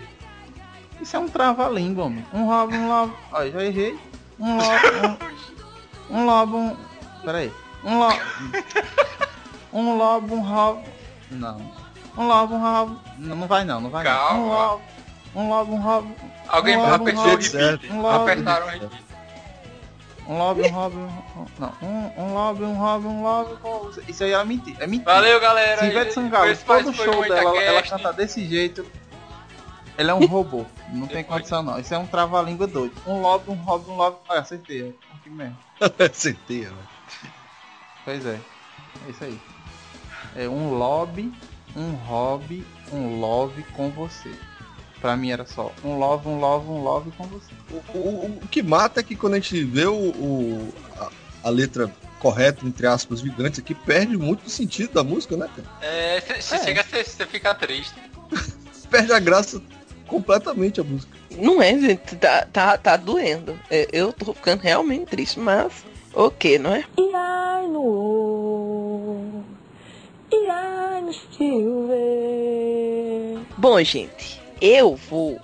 [1.02, 2.26] Isso é um trava-língua, homem.
[2.34, 3.14] Um love, um love.
[3.32, 4.00] Olha, já errei.
[4.40, 4.86] Um love,
[6.10, 6.78] um, um love, um.
[7.24, 7.52] Pera aí.
[7.84, 8.20] Um love.
[9.72, 10.90] Um love, um hobby.
[11.32, 11.62] Não.
[12.18, 12.98] Um love, um hobby.
[13.18, 14.12] Não, não vai não, não vai não.
[14.12, 14.46] Um Calma.
[14.46, 14.84] love,
[15.36, 16.16] um love, um hobby.
[16.48, 17.92] Alguém Um apertou um o love, repeat.
[17.92, 18.32] um love.
[18.32, 19.04] Apertaram o repeat.
[20.28, 21.46] Um love, um hobby, um.
[21.60, 21.74] Não.
[21.82, 24.04] Um, um love, um hobby, um love com você.
[24.08, 24.84] Isso aí é mentira.
[24.84, 25.14] É mentira.
[25.14, 25.80] Valeu, galera.
[25.80, 28.86] Se Ivete Sangalo, todo show o dela, ela, canta desse jeito.
[29.98, 30.66] Ela é um robô.
[30.92, 31.78] Não tem condição não.
[31.80, 32.94] Isso é um trava-língua doido.
[33.06, 34.18] Um love, um hobby, um love.
[34.30, 34.82] Ah, acertei.
[34.90, 35.58] é Aqui mesmo.
[36.14, 37.30] Certeza, né?
[38.06, 38.40] Pois é.
[39.08, 39.40] É isso aí.
[40.36, 41.34] É um lobby,
[41.76, 44.32] um hobby, um love com você.
[45.04, 47.52] Pra mim era só um love, um love, um love com você.
[47.94, 51.10] O, o- o que mata é que quando a gente vê o, o- a,
[51.44, 55.68] a letra correta, entre aspas, gigantes aqui, perde muito o sentido da música, né, cara?
[55.82, 56.64] É, você É.
[56.64, 57.96] chega, você fica triste.
[58.90, 59.62] Perde a graça
[60.08, 61.12] completamente a música.
[61.32, 62.16] Não é, gente.
[62.16, 63.60] Tá, tá, tá doendo.
[63.70, 65.84] É, Eu tô ficando realmente triste, mas.
[66.14, 66.86] Ok, não é?
[66.98, 69.44] Irai no
[70.32, 71.12] Irai no.
[73.58, 75.40] Bom, gente, eu vou.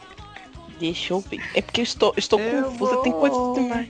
[0.79, 1.41] Deixa eu ver.
[1.53, 3.19] É porque eu estou, estou Eu confusa, tem vou.
[3.21, 3.89] coisas demais.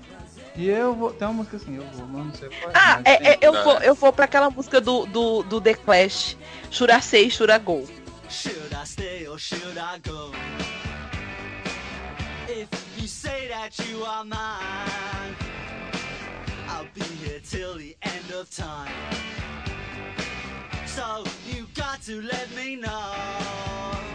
[0.55, 1.11] E eu vou.
[1.13, 2.73] Tem uma música assim, eu vou, mas não sei qual é.
[2.75, 5.75] Ah, é, tem- é, eu, vou, eu vou pra aquela música do, do, do The
[5.75, 6.35] Clash.
[6.71, 7.83] Should I stay or should I go?
[12.47, 15.35] If you say that you are mine,
[16.67, 18.91] I'll be here till the end of time.
[20.87, 24.08] So you got to let me know.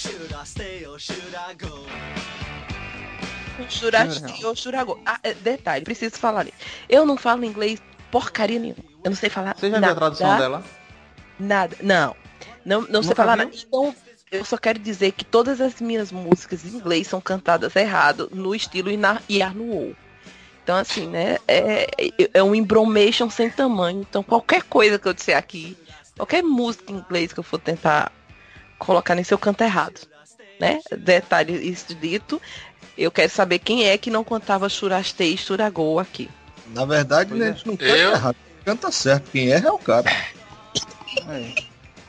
[0.00, 1.84] Should I stay or should I go?
[4.92, 5.02] Ou.
[5.04, 6.56] Ah, é, detalhe, preciso falar isso.
[6.88, 8.82] Eu não falo inglês porcaria nenhuma.
[9.04, 10.64] Eu não sei falar Você já viu a tradução dela?
[11.38, 11.76] Nada.
[11.82, 12.16] Não.
[12.64, 13.44] Não, não sei falar viu?
[13.44, 13.56] nada.
[13.58, 13.94] Então,
[14.32, 18.54] eu só quero dizer que todas as minhas músicas em inglês são cantadas errado no
[18.54, 18.88] estilo
[19.30, 19.94] Yarnuou.
[20.62, 21.36] Então, assim, né?
[21.46, 24.00] É, é- é um embromation sem tamanho.
[24.00, 25.76] Então, qualquer coisa que eu disser aqui,
[26.16, 28.10] qualquer música em inglês que eu for tentar
[28.80, 30.00] colocar nesse, eu canto errado.
[30.58, 30.80] Né?
[30.98, 32.40] Detalhe isso dito.
[32.98, 36.28] Eu quero saber quem é que não cantava Churastei e Churagol aqui.
[36.74, 37.48] Na verdade, né, é.
[37.48, 38.12] a gente não canta Eu?
[38.12, 38.36] errado.
[38.64, 39.30] Canta certo.
[39.30, 40.10] Quem erra é o cara.
[41.28, 41.54] É.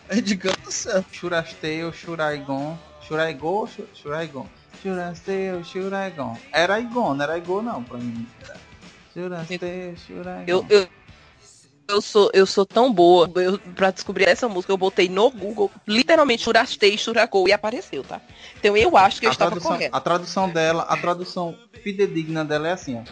[0.10, 1.06] A gente canta certo.
[1.14, 2.78] Churastei, Churaigon.
[3.08, 4.48] Churaigol ou Chu- Churaigon?
[4.82, 6.38] Churastei, Churaigon.
[6.52, 8.28] Era Igon, não era Igor não, pra mim.
[9.14, 10.44] Churastei, Churaigon.
[10.48, 10.88] Eu, eu,
[11.92, 13.30] eu, sou, eu sou tão boa.
[13.36, 18.22] Eu, pra descobrir essa música, eu botei no Google, literalmente, churastei, churagol, e apareceu, tá?
[18.58, 19.96] Então eu acho que eu a estava tradução, correto.
[19.96, 23.04] a tradução dela, a tradução fidedigna dela é assim, ó.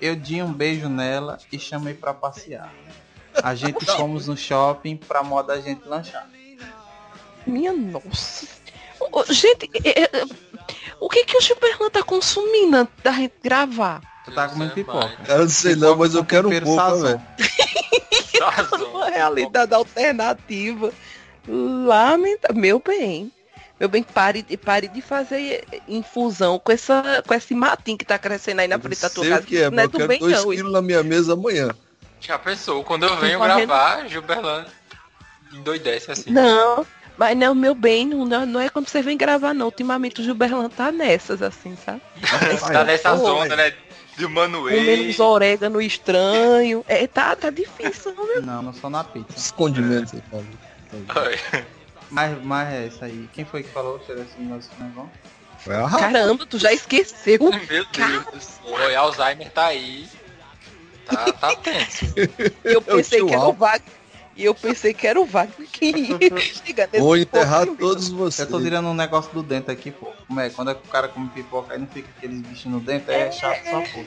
[0.00, 2.72] Eu dei um beijo nela e chamei pra passear.
[3.42, 6.28] A gente fomos no shopping pra moda a gente lanchar.
[7.46, 8.46] Minha nossa.
[9.30, 10.10] Gente, é- é-
[11.00, 14.00] o que que o Gilberlan tá consumindo da gente gravar?
[14.24, 15.16] Você tá comendo pipoca.
[15.28, 17.22] Eu não sei não, mas eu quero um pouco, velho.
[18.92, 20.92] Uma realidade alternativa.
[21.48, 23.30] Lamenta, meu bem.
[23.78, 28.18] Meu bem, pare, de- pare de fazer infusão com, essa, com esse matinho que tá
[28.18, 29.42] crescendo aí na frente da tua casa.
[29.42, 30.50] que é, não é do bem, dois não.
[30.50, 31.68] quilos na minha mesa amanhã.
[32.20, 32.82] Já pensou?
[32.82, 33.66] Quando eu venho correndo.
[33.66, 34.72] gravar, Gilberlândia
[35.52, 36.30] endoidece assim.
[36.30, 36.86] Não,
[37.18, 39.66] mas não, meu bem, não, não é quando você vem gravar, não.
[39.66, 42.00] Ultimamente o Gilberlan tá nessas, assim, sabe?
[42.72, 43.56] tá nessa Ô, zona, velho.
[43.56, 43.76] né?
[44.16, 44.76] De Manuel.
[44.76, 46.84] Comendo uns orégano estranho.
[46.88, 48.42] É, tá, tá difícil, não, meu.
[48.42, 49.36] Não, não só na pizza.
[49.36, 50.46] Os condimentos aí, Paulo.
[52.10, 53.28] Mas, mas é isso aí.
[53.32, 55.10] Quem foi que falou que era esse negócio de negócio?
[55.58, 55.98] Foi a Rafa.
[55.98, 57.38] Caramba, tu já esqueceu.
[57.40, 58.62] Meu Deus do céu.
[58.64, 60.08] O Alzheimer tá aí.
[61.04, 62.06] Tá, tá tenso.
[62.64, 63.52] Eu pensei tio que era o.
[63.52, 63.95] Wagner.
[64.36, 68.46] E eu pensei que era o Wagner que ia chegar nesse Vou enterrar todos vocês.
[68.46, 70.12] Eu tô tirando um negócio do dente aqui, pô.
[70.26, 70.50] Como é?
[70.50, 73.32] Quando é que o cara come pipoca aí não fica aqueles bichos no dente, é
[73.32, 74.04] chato só, pô.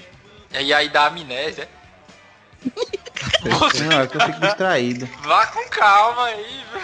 [0.52, 1.68] E aí dá amnésia.
[3.42, 5.10] Você Não, é que eu fico distraído.
[5.24, 6.82] vá com calma aí, viu?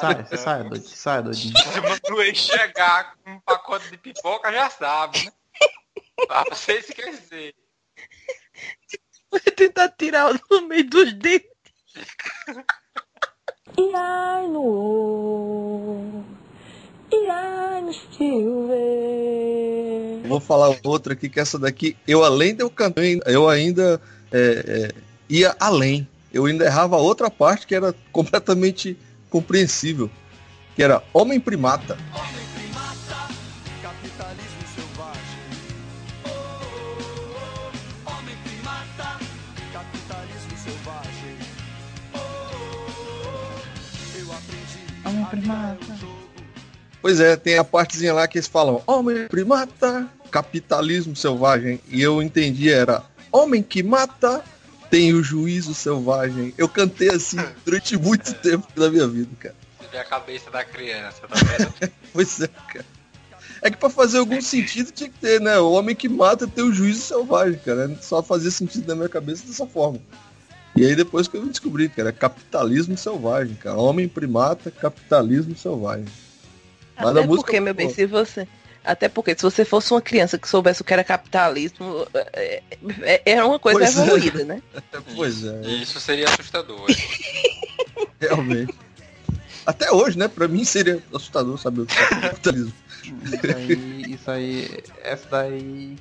[0.00, 1.54] Sai, sai, doido, sai, doidinho.
[1.58, 5.32] Se o Manuel chegar com um pacote de pipoca, já sabe, né?
[6.26, 7.54] Pra você esquecer.
[9.30, 11.50] Vou tentar tirar no meio dos dentes.
[13.78, 16.22] E ai no
[17.12, 18.76] E ai no Silver.
[20.26, 24.00] Vou falar outra aqui, que essa daqui, eu além de eu cantar, eu ainda
[24.32, 24.94] é, é,
[25.28, 26.08] ia além.
[26.32, 28.96] Eu ainda errava a outra parte que era completamente
[29.28, 30.10] compreensível.
[30.74, 31.98] Que era Homem Primata.
[45.46, 45.94] Primata.
[47.00, 51.80] Pois é, tem a partezinha lá que eles falam Homem Primata, capitalismo selvagem.
[51.88, 54.42] E eu entendi, era Homem que mata,
[54.90, 56.52] tem o juízo selvagem.
[56.58, 59.54] Eu cantei assim durante muito tempo da minha vida, cara.
[59.78, 61.92] Você vê a cabeça da criança, tá vendo?
[62.12, 62.86] Pois é, cara.
[63.62, 65.58] É que pra fazer algum sentido tinha que ter, né?
[65.58, 67.96] O homem que mata tem o juízo selvagem, cara.
[68.00, 70.00] Só fazia sentido na minha cabeça dessa forma.
[70.76, 73.78] E aí depois que eu descobri, cara, capitalismo selvagem, cara.
[73.78, 76.04] Homem primata, capitalismo selvagem.
[76.96, 78.46] Mas Até a música porque, é meu bem, se você.
[78.84, 82.62] Até porque se você fosse uma criança que soubesse o que era capitalismo, é,
[83.02, 84.02] é- era uma coisa Pois é.
[84.02, 84.62] evoluída, né?
[85.16, 86.86] Pois é, Isso seria assustador.
[88.20, 88.74] realmente.
[89.64, 90.28] Até hoje, né?
[90.28, 92.72] Pra mim seria assustador saber o que é capitalismo.
[93.02, 95.96] Isso aí, isso aí, essa daí.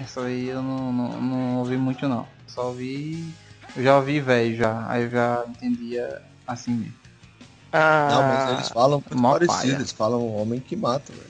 [0.00, 2.26] Essa aí eu não, não, não ouvi muito não.
[2.56, 3.32] Só ouvi.
[3.76, 4.84] Eu já ouvi velho já.
[4.88, 6.94] Aí eu já entendia assim mesmo.
[7.72, 9.58] Ah, Não, mas eles falam muito mó parecido.
[9.58, 9.72] paia.
[9.72, 11.26] Eles falam homem que mata, velho.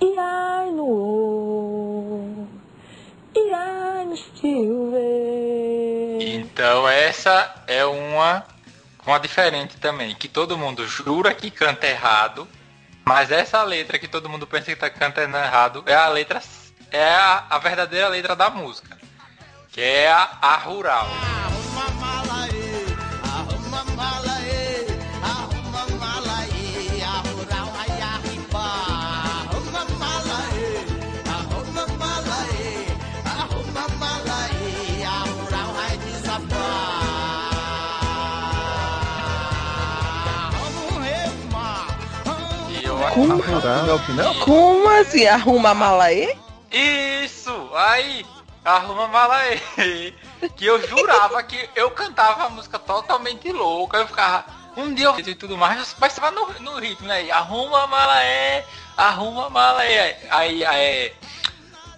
[0.00, 2.46] E ai no
[3.36, 4.16] E ai no.
[6.22, 8.44] Então essa é uma
[9.06, 12.46] uma diferente também, que todo mundo jura que canta errado,
[13.04, 16.40] mas essa letra que todo mundo pensa que tá cantando errado é a letra
[16.92, 18.96] é a, a verdadeira letra da música,
[19.72, 21.06] que é a, a rural.
[21.06, 22.86] Arruma mala aí,
[23.22, 24.86] arruma mala aí,
[25.22, 29.46] arruma mala aí, a rural vai arribar.
[29.46, 30.70] Arruma mala aí,
[31.30, 32.86] arruma mala aí,
[33.24, 36.90] arruma mala aí, a rural vai desabar.
[40.52, 41.86] Vamos remar,
[42.24, 43.60] vamos E eu Como?
[43.60, 45.26] Na minha opinião, como assim?
[45.26, 46.36] Arruma a mala aí?
[46.72, 47.70] Isso!
[47.74, 48.26] Aí!
[48.70, 50.14] Arruma mala aí!
[50.56, 53.98] Que eu jurava que eu cantava a música totalmente louca.
[53.98, 54.44] Eu ficava.
[54.76, 57.24] Um dia eu fiz e tudo mais, mas vai no, no ritmo, né?
[57.24, 58.64] E Arruma mala aí!
[58.96, 60.16] Arruma mala aí!
[60.30, 61.12] Aí, aí.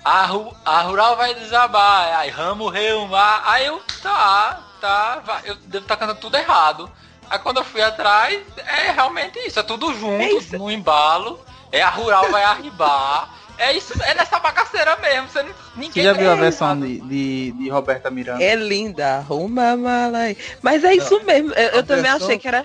[0.05, 5.55] A, ru, a rural vai desabar, aí ramo reumar, aí eu, tá, tá, vai, eu
[5.55, 6.91] devo estar cantando tudo errado.
[7.31, 10.59] Aí quando eu fui atrás, é realmente isso, é tudo junto, É isso.
[10.59, 15.55] no embalo, é a rural vai arribar, é isso, é nessa bagaceira mesmo, você não,
[15.77, 18.43] ninguém Você já viu a é versão de, de, de Roberta Miranda?
[18.43, 20.37] É linda, arruma a mala aí.
[20.61, 22.65] Mas é isso mesmo, eu, eu também achei que era.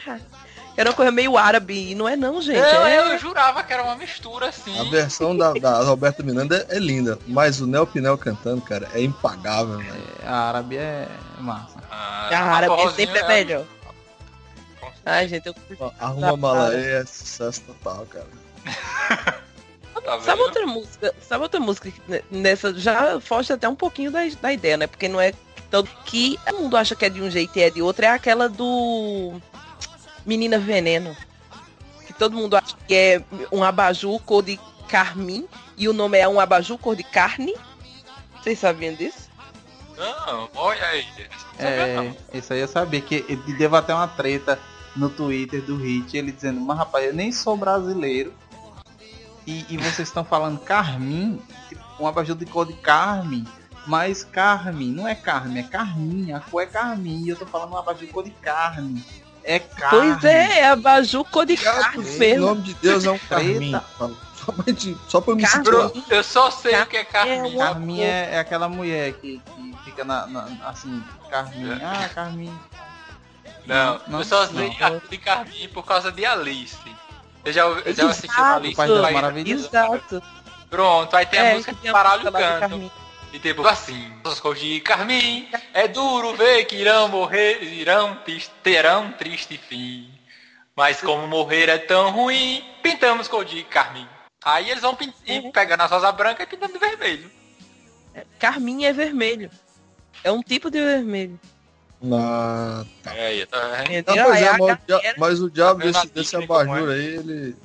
[0.76, 2.60] Era uma coisa meio árabe, e não é não, gente.
[2.60, 3.00] Eu, é...
[3.00, 4.80] eu jurava que era uma mistura assim.
[4.80, 9.02] a versão da, da Roberta Miranda é linda, mas o Neo Pinel cantando, cara, é
[9.02, 10.04] impagável, velho.
[10.24, 11.08] A árabe é
[11.40, 11.80] massa.
[11.90, 13.66] Ah, A árabe sempre é melhor.
[15.04, 15.56] Ai, gente, eu
[16.00, 19.38] Arruma Mala é sucesso total, cara.
[20.08, 21.14] Tá Sabe outra música?
[21.22, 24.88] Sabe outra música que ne- nessa já foge até um pouquinho da, da ideia, né?
[24.88, 25.34] Porque não é
[25.70, 28.08] tanto que todo mundo acha que é de um jeito e é de outro, é
[28.08, 29.34] aquela do
[30.26, 31.14] Menina Veneno.
[32.06, 35.46] Que todo mundo acha que é um abajur cor de carmim
[35.78, 37.54] e o nome é um abajur cor de carne.
[38.42, 39.28] Vocês sabiam disso?
[39.98, 41.06] Não, olha aí.
[41.60, 42.16] Não sabia não.
[42.32, 44.58] É, isso aí eu sabia que ele deu até uma treta
[44.96, 48.34] no Twitter do Hit, ele dizendo, mas rapaz, eu nem sou brasileiro.
[49.48, 51.42] E, e vocês estão falando carmim,
[52.00, 53.48] um abajur de cor de carmim.
[53.88, 57.24] Mas carmim, não é carne, é carmim, a cor é carmim.
[57.24, 59.02] E eu tô falando um abajur de cor de carne.
[59.46, 60.12] É carne.
[60.12, 62.46] Pois é, é abajur cor de carne em mesmo.
[62.48, 63.72] nome de Deus é um carmim.
[64.36, 65.66] Só pra, gente- só pra eu me Carmim.
[65.66, 65.92] situar.
[66.10, 67.56] Eu só sei o que é carmim.
[67.56, 71.70] uma- Carmin é, é aquela mulher que, que fica na, na- assim, Carmin.
[71.72, 71.84] É.
[71.86, 72.54] Ah, Carmin.
[73.66, 74.54] Não, Não, eu só não.
[74.54, 76.78] sei a de carmim por causa de Alice.
[77.48, 78.28] Eu já, eu já assisti.
[78.36, 79.66] Pai das País- Maravilhas.
[79.66, 80.22] Exato.
[80.70, 82.70] Pronto, aí tem a É, música que de tem a Paralho música lá do Canto.
[82.72, 82.92] Carmim.
[83.32, 88.18] E tipo assim, as cores de carmim, é duro ver que irão morrer, irão
[88.62, 90.12] terão triste fim.
[90.76, 94.08] Mas como morrer é tão ruim, pintamos cor de carmim.
[94.44, 95.14] Aí eles vão Uhum.
[95.26, 97.32] e pegando a rosa branca e pintando de vermelho.
[98.40, 99.50] Carmim é vermelho.
[100.22, 101.40] É um tipo de vermelho.
[102.12, 103.92] Ah, É, aí, tá vendo?
[103.92, 104.16] Entendeu?
[104.16, 106.94] Não, pois Aí é, mas, o dia- mas o diabo Tá desse, desse abajur é?
[106.94, 107.56] aí, ele.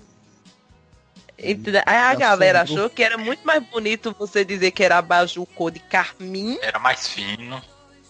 [1.87, 5.71] Aí a galera achou que era muito mais bonito você dizer que era abajur cor
[5.71, 6.57] de carmim.
[6.62, 7.61] Era mais fino.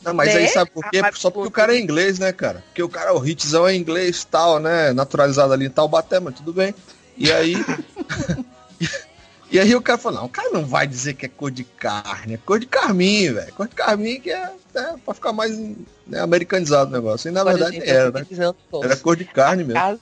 [0.02, 0.40] Não, mas Né?
[0.40, 1.00] aí sabe por quê?
[1.02, 2.62] Ah, Só porque o cara é inglês, né, cara?
[2.68, 4.92] Porque o cara, o hitzão é inglês tal, né?
[4.92, 6.74] Naturalizado ali em Taubaté, mas tudo bem.
[7.16, 7.54] E aí.
[9.50, 11.64] e aí o cara falou, não, o cara não vai dizer que é cor de
[11.64, 13.52] carne, é cor de carmim, velho.
[13.54, 15.56] Cor de carmim que é, é pra ficar mais
[16.06, 17.28] né, americanizado o negócio.
[17.28, 18.26] E na verdade era, né?
[18.82, 19.80] Era cor de carne mesmo.
[19.80, 20.00] casa,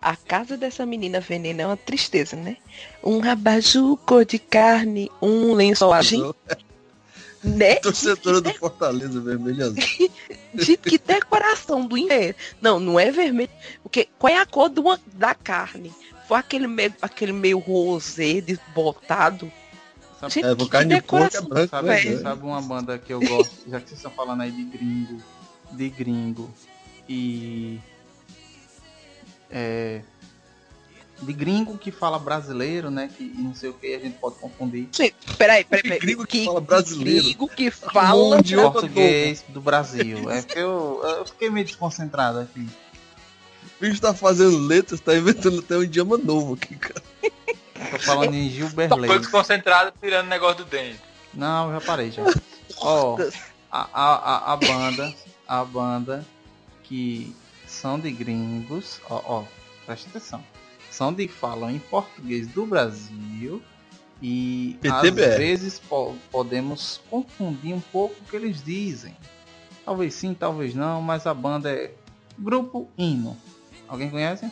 [0.00, 2.56] a casa dessa menina venena é uma tristeza, né?
[3.02, 6.34] Um abajur cor de carne, um lençol azul,
[7.42, 7.76] né?
[7.76, 9.76] Torcedora do Fortaleza Vermelho Azul.
[10.54, 12.34] De que decoração do inferno.
[12.60, 13.48] Não, não é vermelho.
[13.82, 14.82] Porque qual é a cor do,
[15.14, 15.90] da carne?
[16.28, 19.50] Foi aquele meio, aquele meio rosé desbotado.
[20.28, 21.96] Gente, É, que carne de porco é branco, sabe, né?
[21.96, 22.22] velho.
[22.22, 25.22] sabe uma banda que eu gosto, já que vocês estão falando aí de gringo,
[25.72, 26.50] de gringo
[27.08, 27.80] e
[29.50, 30.02] é,
[31.22, 33.08] de gringo que fala brasileiro, né?
[33.16, 34.88] Que não sei o que a gente pode confundir.
[34.92, 35.98] Gente, peraí, peraí, peraí.
[35.98, 37.22] Gringo que fala brasileiro.
[37.22, 40.30] Gringo que fala Um Português do Brasil.
[40.30, 42.60] É porque eu, eu fiquei meio desconcentrado aqui.
[42.60, 47.02] O bicho tá fazendo letras, tá inventando até um idioma novo aqui, cara.
[47.90, 49.18] Tô falando em Gilbert Leite.
[49.20, 51.00] desconcentrado tirando o negócio do dente.
[51.34, 52.22] Não, eu já parei já.
[52.80, 53.16] Ó,
[53.70, 55.14] a, a, a, a banda,
[55.46, 56.26] a banda
[56.82, 57.34] que
[57.66, 59.44] são de gringos, ó, ó,
[59.86, 60.42] presta atenção.
[60.90, 63.62] São de que falam em português do Brasil
[64.20, 65.30] e PTBR.
[65.32, 69.16] às vezes po- podemos confundir um pouco o que eles dizem.
[69.84, 71.92] Talvez sim, talvez não, mas a banda é
[72.38, 73.36] Grupo Hino.
[73.88, 74.44] Alguém conhece?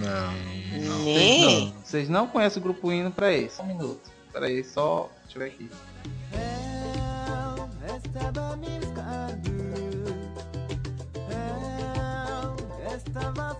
[0.00, 0.57] Não.
[0.72, 1.74] Nem.
[1.84, 3.60] Vocês não conhecem o Grupo Hino pra esse?
[3.62, 4.10] Um minuto.
[4.32, 5.10] Pera aí, só.
[5.24, 5.70] Deixa eu ver aqui.
[13.06, 13.54] Estava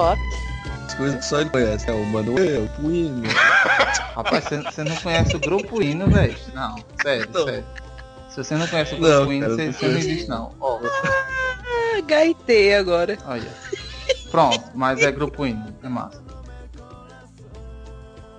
[0.00, 1.88] As coisas que só ele conhece.
[1.88, 3.22] É o Manuel, o Puino.
[4.14, 6.36] Rapaz, você- não conhece o Grupo Hino, velho?
[6.54, 7.44] Não, sério, Não.
[7.44, 7.64] sério.
[8.30, 10.54] Se você não conhece o Não, Grupo Hino, você, não existe não.
[10.60, 13.18] Ó, Ah, gaitei agora.
[13.26, 13.48] olha.
[14.30, 16.22] Pronto, mas é Grupo Hino, é massa.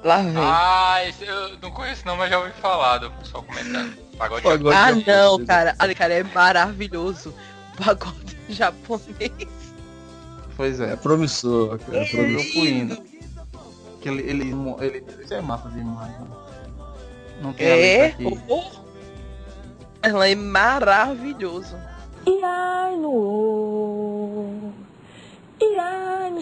[0.03, 0.33] Lá vem.
[0.37, 3.93] Ah, esse eu não conheço não, mas já ouvi falar do pessoal comentando.
[4.17, 5.07] Pagode Pagode Ah, japonês.
[5.07, 5.75] não, cara.
[5.77, 7.33] Ali, cara, é maravilhoso.
[7.83, 9.31] Pagode japonês.
[10.59, 11.99] Pois É é, promissor, cara.
[11.99, 12.65] É promissor.
[12.65, 12.97] Hino.
[14.01, 16.27] Que ele, ele, ele, isso é massa demais, né?
[17.41, 18.41] Não tem a É, letra aqui.
[20.01, 21.77] ela é maravilhoso.
[22.27, 24.73] E ai no
[25.61, 26.41] E ai no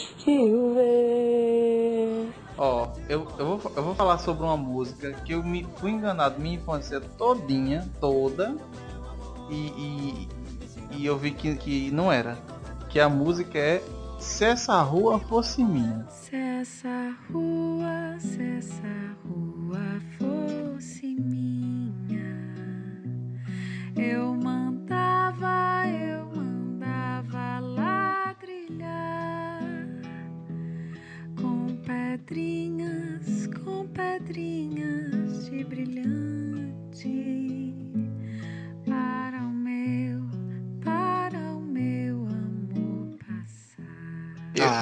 [0.74, 5.92] ver Ó, eu, eu, vou, eu vou falar sobre uma música que eu me fui
[5.92, 8.56] enganado minha infância todinha, toda,
[9.48, 10.28] e, e,
[10.94, 12.36] e eu vi que, que não era.
[12.90, 13.84] Que a música é
[14.20, 16.06] Se essa rua fosse minha.
[16.10, 19.47] Se essa rua, se essa rua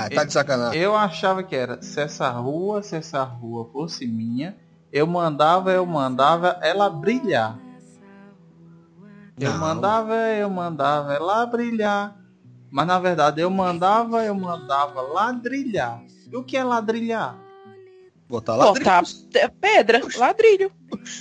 [0.05, 0.79] Ah, tá de sacanagem.
[0.81, 4.55] Eu achava que era, se essa rua, se essa rua fosse minha,
[4.91, 7.57] eu mandava, eu mandava ela brilhar.
[9.39, 9.59] Eu Não.
[9.59, 12.15] mandava, eu mandava ela brilhar.
[12.71, 16.01] Mas na verdade eu mandava, eu mandava ladrilhar.
[16.31, 17.37] E o que é ladrilhar?
[18.27, 18.65] Botar lá.
[18.65, 19.03] Botar
[19.61, 20.71] pedra, ladrilho.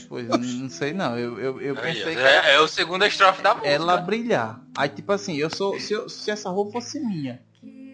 [0.09, 1.19] Pois não sei não.
[1.19, 3.69] Eu, eu, eu pensei que era é, é o segundo estrofe da música.
[3.69, 4.61] ela brilhar.
[4.77, 5.79] Aí tipo assim, eu sou.
[5.79, 7.43] Se, eu- se essa roupa fosse minha,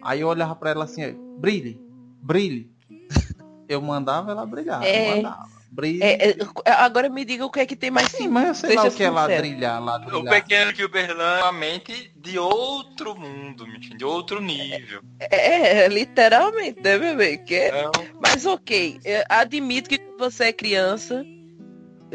[0.01, 1.79] aí eu olhava pra ela assim, brilhe,
[2.21, 2.71] brilhe.
[3.69, 4.83] Eu mandava ela brilhar.
[4.83, 5.11] É.
[5.11, 5.49] Eu mandava.
[5.71, 6.03] Brilhe.
[6.03, 8.27] É, é, agora me diga o que é que tem mais Sim, sim.
[8.27, 9.13] mas eu sei lá o que é sincero.
[9.15, 10.33] ladrilhar, O ladrilhar.
[10.43, 15.01] pequeno Gilberlan é uma mente de outro mundo, mentira, de outro nível.
[15.21, 17.37] É, é, literalmente, né, bebê?
[17.37, 21.23] Que é- Então, Mas ok, é, admito que você é criança.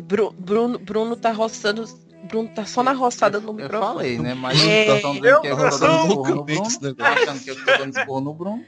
[0.04, 1.86] Bru- Bruno, Bruno tá roçando.
[2.26, 3.94] Bruno tá só na roçada no Eu microfone.
[3.94, 4.34] falei, né?
[4.34, 4.96] Mas É.
[4.96, 6.94] estão dizendo que eu tô dando esporro no Bruno.
[6.96, 8.64] Tá achando que eu tô dando esporro no Bruno?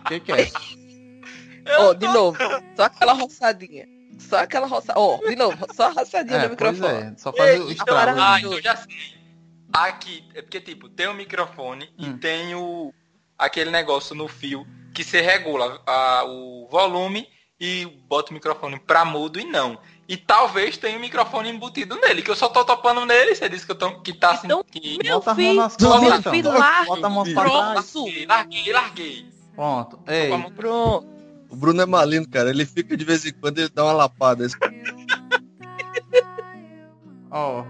[0.00, 0.50] O que, que é?
[1.78, 2.38] Ó, de novo,
[2.76, 3.86] só aquela roçadinha.
[4.18, 4.98] Só aquela roçada.
[4.98, 7.02] Ó, de novo, só a roçadinha É, no pois microfone.
[7.12, 8.20] é, só faz o estrago.
[8.20, 9.22] ah, então eu já sei.
[9.72, 12.10] Aqui, é porque tipo, tem o microfone Hum.
[12.10, 12.92] e tem o
[13.38, 17.26] aquele negócio no fio que você regula a- o volume
[17.58, 19.78] e bota o microfone pra mudo e não.
[20.08, 23.64] E talvez tenha um microfone embutido nele, que eu só tô topando nele, você disse
[23.64, 24.46] que, eu tô, que tá assim.
[24.46, 24.98] Então, que...
[25.02, 26.32] Meu Bota a mão filho, nas costas, meu então.
[26.32, 27.72] filho, larga Bota a mão o pra trás.
[27.72, 28.04] troço.
[28.04, 29.26] Larguei, larguei, larguei.
[29.54, 29.98] Pronto.
[30.06, 31.06] Ei, Pronto.
[31.48, 32.50] O Bruno é maligno, cara.
[32.50, 34.46] Ele fica de vez em quando ele dá uma lapada.
[37.30, 37.64] Ó.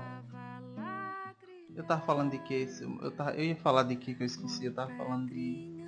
[1.74, 2.68] Eu tava falando de que?
[3.01, 4.66] Eu, tava, eu ia falar de que que eu esqueci.
[4.66, 5.83] Eu tava falando de.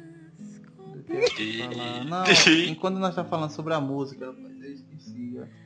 [0.92, 2.04] do que eu ia falar.
[2.04, 2.24] Não,
[2.68, 5.38] enquanto nós tá falando sobre a música, eu esqueci.
[5.40, 5.63] ó.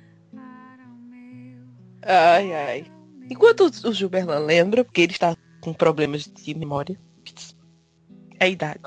[2.03, 2.87] Ai, ai.
[3.31, 6.99] Enquanto o Gilberlan lembra, porque ele está com problemas de memória.
[8.41, 8.81] É a idade.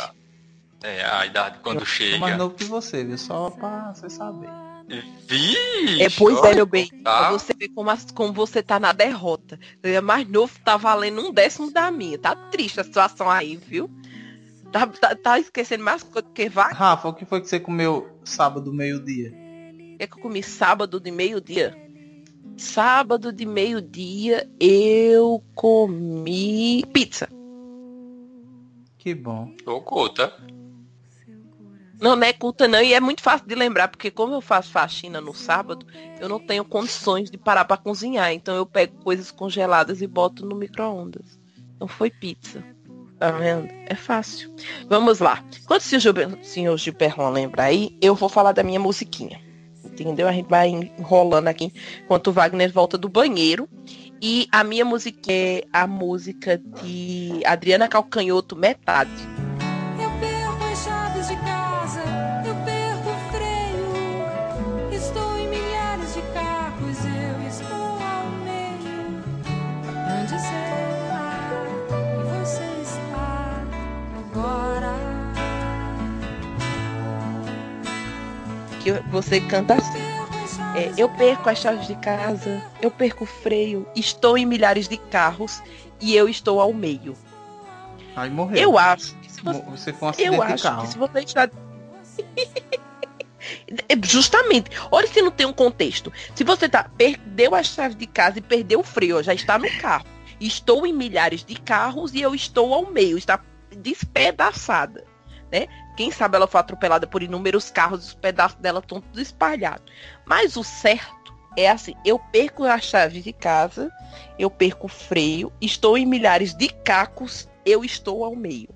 [0.84, 2.38] É, a idade quando mais chega.
[2.38, 3.18] novo que você, viu?
[3.18, 4.50] Só pra você saber.
[5.28, 6.88] Vixe, É, pois é, meu bem.
[7.04, 7.18] tá.
[7.20, 9.60] Pra você ver como, as- como você tá na derrota.
[9.84, 12.18] Ele é mais novo, tá valendo um décimo da minha.
[12.18, 13.90] Tá triste a situação aí, viu?
[14.72, 16.74] Tá, tá, tá esquecendo mais coisa do que vaca.
[16.74, 19.32] Rafa, o que foi que você comeu sábado, meio-dia?
[20.00, 21.78] É que eu comi sábado de meio-dia.
[22.62, 27.28] Sábado de meio-dia eu comi pizza.
[29.00, 29.52] Que bom.
[29.66, 30.32] Tô culta.
[32.00, 34.70] Não, não é culta não, e é muito fácil de lembrar, porque como eu faço
[34.70, 35.88] faxina no sábado,
[36.20, 38.32] eu não tenho condições de parar para cozinhar.
[38.32, 41.40] Então eu pego coisas congeladas e boto no micro-ondas.
[41.76, 42.64] Então foi pizza.
[43.18, 43.68] Tá vendo?
[43.88, 44.54] É fácil.
[44.88, 45.44] Vamos lá.
[45.64, 49.42] Enquanto o senhor Gilber- o senhor Gilberton lembra aí, eu vou falar da minha musiquinha.
[49.94, 50.28] Entendeu?
[50.28, 51.72] A gente vai enrolando aqui
[52.04, 53.68] enquanto o Wagner volta do banheiro.
[54.22, 59.31] E a minha música é a música de Adriana Calcanhoto, Metade.
[78.84, 80.00] Que você canta assim.
[80.76, 84.98] É, eu perco as chaves de casa, eu perco o freio, estou em milhares de
[84.98, 85.62] carros
[86.00, 87.16] e eu estou ao meio.
[88.16, 88.58] Aí morreu.
[88.58, 90.82] Eu acho que se você, Você foi um acidente eu acho carro.
[90.82, 91.50] que se você está
[93.90, 94.70] É, Justamente.
[94.92, 96.12] Olha se não tem um contexto.
[96.36, 99.70] Se você tá perdeu a chave de casa e perdeu o freio, já está no
[99.80, 100.06] carro.
[100.40, 103.40] Estou em milhares de carros e eu estou ao meio, está
[103.78, 105.06] despedaçada,
[105.52, 105.68] né?
[105.98, 109.92] Quem sabe ela foi atropelada por inúmeros carros, os pedaços dela estão tudo espalhados.
[110.26, 113.92] Mas o certo é assim, eu perco a chave de casa,
[114.40, 118.70] eu perco o freio, estou em milhares de cacos, eu estou ao meio.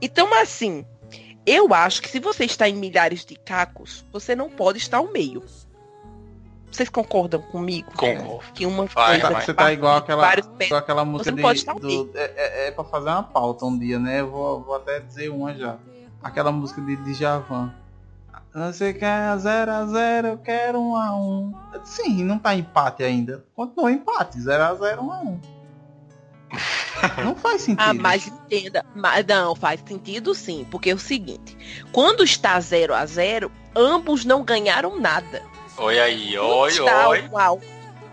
[0.00, 0.84] Então, assim,
[1.46, 5.10] eu acho que se você está em milhares de cacos, você não pode estar ao
[5.10, 5.42] meio.
[6.70, 7.90] Vocês concordam comigo?
[7.96, 8.52] Concordo.
[8.52, 9.44] Que uma Vai, coisa vai.
[9.44, 12.32] Você tá igual aquela, vários igual aquela música não de, pode estar ao do, é,
[12.36, 14.20] é, é pra fazer uma pauta um dia, né?
[14.20, 15.76] Eu vou, vou até dizer uma já.
[16.22, 17.72] Aquela música de Djavan.
[18.54, 21.54] Você quer 0 a 0 eu quero 1 a 1
[21.84, 23.44] Sim, não tá empate ainda.
[23.54, 25.40] Continua empate, 0 a 0 1 a 1
[27.24, 27.82] Não faz sentido.
[27.82, 28.84] Ah, mas entenda.
[28.94, 30.66] Mas não, faz sentido sim.
[30.70, 31.56] Porque é o seguinte:
[31.92, 35.42] quando está 0 a 0 ambos não ganharam nada.
[35.78, 37.30] Oi aí, oi, oi.
[37.34, 37.60] a um,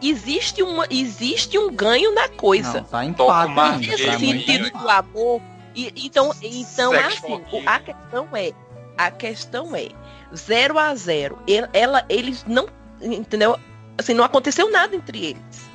[0.02, 2.82] existe, uma, existe um ganho na coisa.
[2.82, 4.20] Não, tá empate ainda.
[4.20, 5.42] Mim, sentido do amor.
[5.76, 8.52] E, então, então assim, a questão é,
[8.98, 9.90] a questão é,
[10.34, 11.40] 0 a 0
[11.74, 12.68] ela, eles não,
[13.02, 13.60] entendeu?
[13.98, 15.66] Assim, não aconteceu nada entre eles.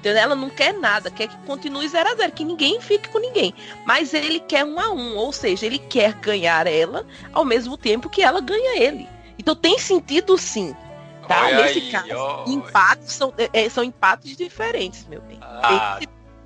[0.00, 0.22] Entendeu?
[0.22, 3.54] Ela não quer nada, quer que continue 0 a 0 que ninguém fique com ninguém.
[3.86, 8.10] Mas ele quer um a um, ou seja, ele quer ganhar ela ao mesmo tempo
[8.10, 9.08] que ela ganha ele.
[9.38, 10.76] Então tem sentido sim.
[11.26, 11.46] Tá?
[11.46, 12.44] Olha Nesse aí, caso, ó.
[12.46, 15.38] empates são, é, são empates diferentes, meu bem.
[15.40, 16.00] Ah.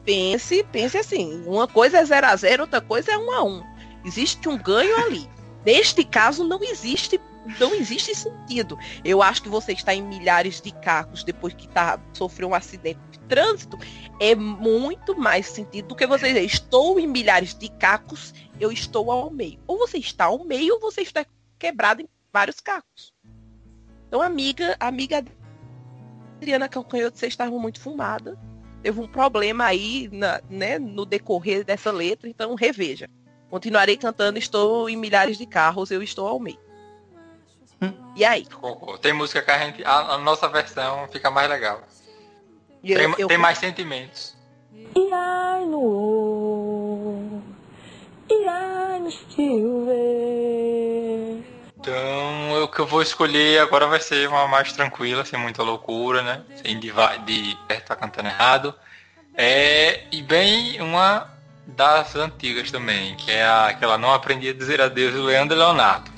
[0.05, 1.43] Pense, pense, assim.
[1.47, 3.63] Uma coisa é 0 a 0 outra coisa é 1 a 1
[4.05, 5.29] Existe um ganho ali.
[5.65, 7.21] Neste caso, não existe
[7.61, 8.79] não existe sentido.
[9.05, 12.99] Eu acho que você está em milhares de cacos depois que tá, sofreu um acidente
[13.11, 13.79] de trânsito.
[14.21, 19.11] É muito mais sentido do que você dizer, estou em milhares de cacos, eu estou
[19.11, 19.59] ao meio.
[19.67, 21.25] Ou você está ao meio ou você está
[21.59, 23.13] quebrado em vários cacos.
[24.07, 25.25] Então, amiga, amiga
[26.37, 28.39] Adriana Calcanhoto, você estava muito fumada.
[28.83, 33.09] Teve um problema aí na- né, no decorrer dessa letra, então reveja.
[33.51, 36.59] Continuarei cantando Estou em milhares de carros, eu estou ao meio.
[38.17, 38.47] E aí?
[39.03, 39.85] Tem música que a gente.
[39.85, 41.83] A, a nossa versão fica mais legal.
[42.83, 44.35] Eu- tem, eu- tem mais sentimentos.
[44.95, 47.41] E ai no
[48.31, 50.66] e ai no ver.
[51.87, 56.21] Então, o que eu vou escolher agora vai ser uma mais tranquila, sem muita loucura,
[56.21, 56.43] né?
[56.57, 56.93] Sem de,
[57.25, 58.75] de estar cantando errado.
[59.37, 61.31] É, e bem uma
[61.65, 66.11] das antigas também, que é a, aquela Não Aprendi a Dizer Adeus do Leandro Leonardo.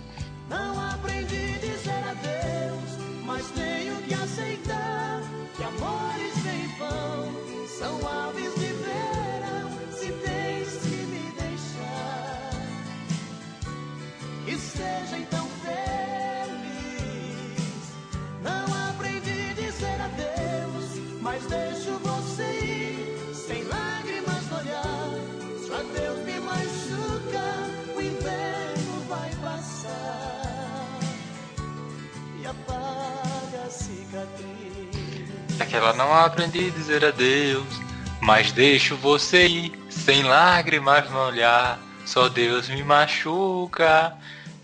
[35.69, 35.75] Cicatriz.
[35.75, 37.81] Aquela Não Aprendi a Dizer Adeus,
[38.21, 41.79] mas deixo você ir, sem lágrimas no olhar.
[42.05, 44.17] Só Deus me machuca.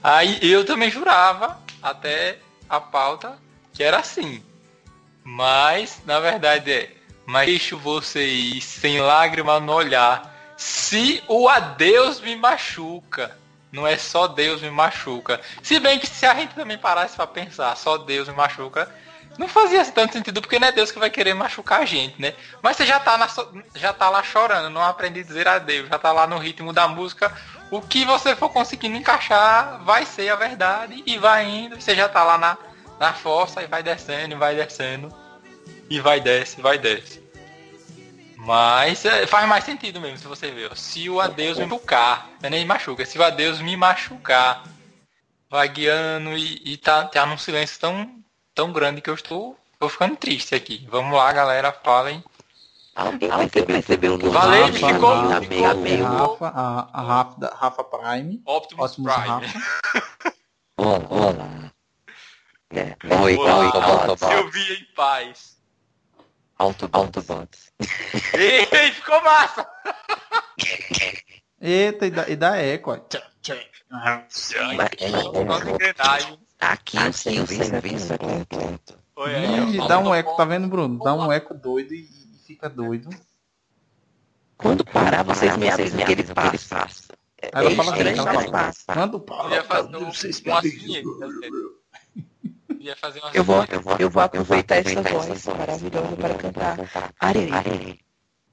[0.03, 2.39] Aí eu também jurava, até
[2.69, 3.39] a pauta,
[3.73, 4.43] que era assim.
[5.23, 6.91] Mas, na verdade é,
[7.27, 10.55] mas deixo você ir sem lágrima no olhar.
[10.57, 13.37] Se o adeus me machuca.
[13.73, 15.41] Não é só Deus me machuca.
[15.61, 18.89] Se bem que se a gente também parasse pra pensar, só Deus me machuca,
[19.39, 22.35] não fazia tanto sentido, porque não é Deus que vai querer machucar a gente, né?
[22.63, 23.29] Mas você já tá, na
[23.75, 26.87] já tá lá chorando, não aprendi a dizer adeus, já tá lá no ritmo da
[26.87, 27.33] música.
[27.71, 31.81] O que você for conseguindo encaixar vai ser a verdade e vai indo.
[31.81, 32.57] Você já tá lá na,
[33.01, 35.13] na força e vai descendo, vai descendo.
[35.91, 37.25] E vai desce, vai desce.
[38.37, 40.71] Mas é, faz mais sentido mesmo se você ver.
[40.71, 40.75] ó.
[40.75, 44.63] Se o adeus me machucar, é nem machuca, se o adeus me machucar,
[45.49, 48.24] vai guiando e, e tá, tá num silêncio tão,
[48.55, 50.87] tão grande que eu estou, tô ficando triste aqui.
[50.91, 52.23] Vamos lá, galera, falem.
[52.95, 57.55] Alguém recebeu, recebeu no Valeu, Rafa, ficou- a- ficou- a meio- Rafa, a, a Rafa,
[57.57, 58.41] Rafa Prime.
[58.47, 59.29] Optimus, Optimus Prime.
[59.29, 60.35] Rafa.
[60.79, 61.73] Olá, olá.
[62.71, 64.29] É, oi, Olá, oi, olá, Autobots.
[64.29, 65.57] Silvia em paz.
[66.57, 67.73] Auto, Autobots.
[68.33, 69.69] Ei, ficou massa!
[71.61, 72.93] Eita, e dá, e dá eco.
[72.93, 72.97] ó.
[72.99, 73.57] Tchá, tchá.
[73.91, 76.39] Nossa engrenagem.
[76.61, 78.99] Aqui o serviço, serviço é completo.
[79.17, 80.99] Olha aí, Ih, dá um eco, tá vendo, Bruno?
[81.03, 83.11] Dá um eco doido e, e fica doido.
[84.57, 87.15] Quando parar, vocês me avisam que ele passa.
[87.53, 88.85] Aí ela fala assim, ela passa.
[88.87, 91.09] Quando Eu para, ia fazer um, vocês me vinheta,
[92.81, 92.97] Eu
[93.35, 96.79] Eu vou, eu vou, Eu vou aproveitar essa voz maravilhosa para cantar
[97.21, 97.99] Arerê.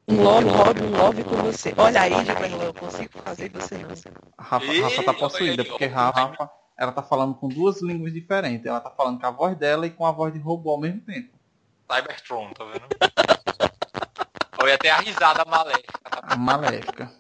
[0.08, 1.74] Um love, love, um love com você.
[1.78, 4.22] Olha aí, já eu consigo fazer você não.
[4.38, 5.86] Rafa, Rafa tá possuída, porque.
[5.86, 8.66] Rafa, ela tá falando com duas línguas diferentes.
[8.66, 11.02] Ela tá falando com a voz dela e com a voz de robô ao mesmo
[11.02, 11.30] tempo.
[11.92, 12.86] Cybertron, tá vendo?
[14.62, 16.00] Olha até a risada maléfica.
[16.04, 16.22] Tá?
[16.24, 17.12] A maléfica.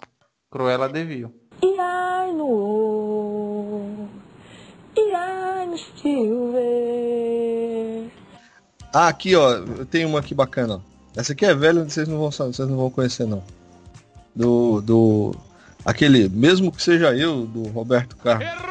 [0.49, 1.33] Cruella Devil.
[1.61, 4.07] E ai no
[4.95, 8.11] e ai no ver.
[8.93, 10.75] Ah, aqui, ó, eu tenho uma aqui bacana.
[10.75, 10.91] ó.
[11.19, 13.43] Essa aqui é velha, vocês não vão saber, vocês não vão conhecer não.
[14.35, 15.35] Do do
[15.85, 18.70] aquele mesmo que seja eu do Roberto Carlos.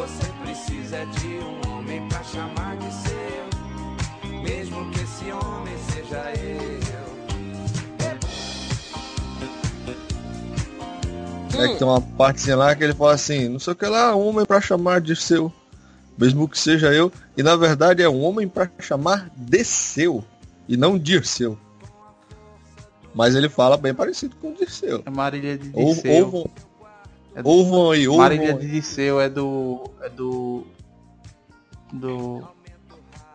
[0.00, 6.80] Você precisa de um homem pra chamar de seu, mesmo que esse homem seja eu.
[11.62, 14.16] É que tem uma partezinha lá que ele fala assim, não sei o que lá,
[14.16, 15.52] um homem pra chamar de seu,
[16.16, 20.24] mesmo que seja eu, e na verdade é um homem pra chamar de seu
[20.66, 21.58] e não Dirceu.
[23.14, 25.02] Mas ele fala bem parecido com o Dirceu.
[25.04, 26.50] É Marília de Ou, Disseu.
[27.40, 29.84] É ouvam aí, ouvam Marília de Disseu é do.
[30.00, 30.66] É do.
[31.92, 32.48] Do.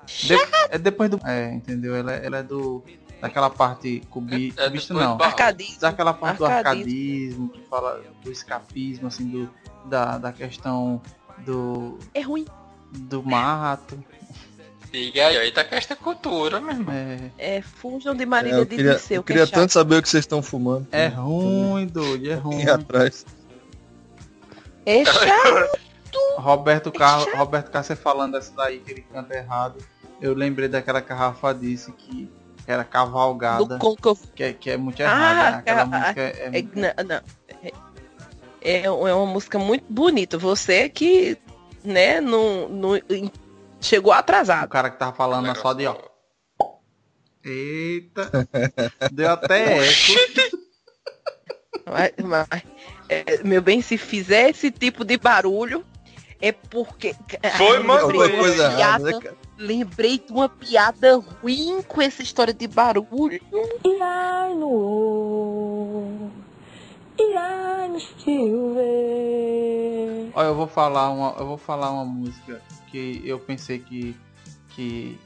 [0.08, 0.36] De-
[0.70, 1.20] é depois do.
[1.26, 1.96] É, entendeu?
[1.96, 2.84] Ela, ela é do.
[3.22, 5.22] daquela parte cubi, É cubista depois não.
[5.26, 5.80] Arcadismo.
[5.82, 6.84] Daquela parte do Arcadismo.
[6.84, 9.50] arcadismo, que fala do escapismo, assim, do,
[9.86, 11.02] da, da questão
[11.46, 12.46] do, É ruim.
[12.92, 13.98] do mato.
[14.92, 16.94] Diga aí, aí tá com esta cultura, meu irmão.
[16.96, 19.74] É, É, fujam de É, Marília eu de queria, Liceu, eu que queria é tanto
[19.74, 20.88] saber o que vocês estão fumando.
[20.90, 22.64] é ruim, doido, é ruim.
[22.70, 23.26] Atrás.
[24.86, 25.80] É chato.
[26.38, 29.84] Roberto Carlos, Roberto Carlos, você falando dessa daí que ele canta errado.
[30.22, 32.32] Eu lembrei daquela garrafa disse que
[32.66, 33.78] era cavalgada, Do
[34.34, 35.52] que, é, que é muito Ah, errada.
[35.52, 35.58] né?
[35.58, 37.22] Aquela ah, música é, É, não, não.
[38.62, 40.38] É, é uma música muito bonita.
[40.38, 41.38] Você que,
[41.84, 42.92] né, não, não
[43.80, 44.70] chegou o atrasado.
[44.70, 45.96] cara que tava falando só de ó.
[47.44, 48.32] Eita,
[49.12, 50.56] deu até eco.
[51.86, 52.64] Mas- mas,
[53.10, 55.86] é, meu bem, se fizer esse tipo de barulho,
[56.42, 57.16] é porque.
[57.58, 59.38] Foi, mano, uma coisa errada, né, piada-?
[59.58, 63.40] Lembrei de uma piada ruim com essa história de barulho.
[63.84, 66.30] Irai no.
[70.34, 74.16] Olha, eu vou falar uma, eu vou falar uma música que eu pensei que
[74.70, 75.18] que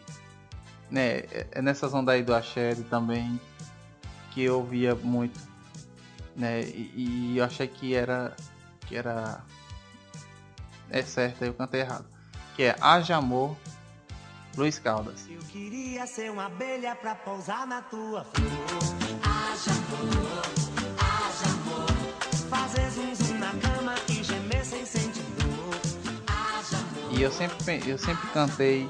[0.92, 3.40] né, é- é nessas ondas aí do axé também
[4.32, 5.40] que eu ouvia muito,
[6.40, 6.62] né?
[6.62, 8.36] E, e eu achei que era
[8.88, 9.44] que era
[10.90, 12.06] é certo, eu cantei errado.
[12.56, 13.56] Que é Haja Amor,
[14.58, 15.28] Luiz Caldas.
[15.30, 18.50] Eu queria ser uma abelha pra pousar na tua flor.
[19.24, 20.42] Haja amor,
[20.98, 22.50] haja amor.
[22.50, 25.80] Fazer zum zum na cama e gemer sem sentir dor.
[26.28, 27.20] Haja amor.
[27.20, 28.90] E eu sempre eu sempre cantei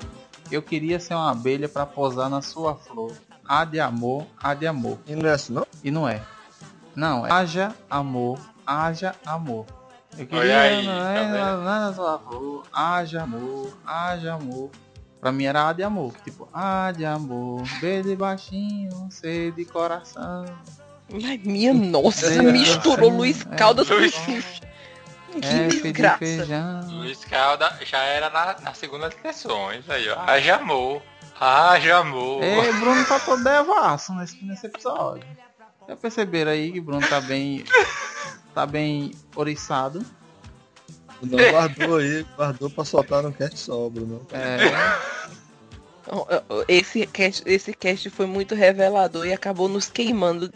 [0.52, 3.16] eu queria ser uma abelha para pousar na sua flor.
[3.46, 5.00] Há de amor, há de amor.
[5.06, 5.68] E não é assim, não?
[5.84, 6.24] E não é.
[7.00, 9.66] Não, é haja amor, haja amor.
[10.18, 11.64] Eu queria Olha aí, não tá é, vendo?
[11.64, 14.70] na, na sua flor, haja amor, haja amor.
[15.22, 19.52] Pra mim era A de amor, que tipo, A de amor, B de baixinho, C
[19.52, 20.46] de coração.
[21.14, 23.56] Ai, minha nossa, É, misturou é, Luiz é.
[23.56, 24.62] Caldas com Luiz- Xuxa.
[25.32, 26.18] Que F de desgraça.
[26.18, 26.82] feijão.
[26.90, 30.20] Luiz Calda já era na, na segunda sessões aí, ó.
[30.22, 31.02] Haja amor.
[31.40, 32.44] Haja amor.
[32.44, 35.24] Ei, Bruno tá todo devasso nesse, nesse episódio.
[35.90, 37.64] Já perceberam aí que Bruno tá bem.
[38.54, 40.06] tá bem oriçado.
[41.20, 44.22] Não, guardou aí, guardou pra soltar no cast só, Bruno.
[44.32, 44.58] É,
[46.68, 50.52] Esse cast, esse cast foi muito revelador e acabou nos queimando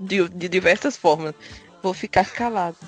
[0.00, 1.34] de, de diversas formas.
[1.82, 2.78] Vou ficar calado.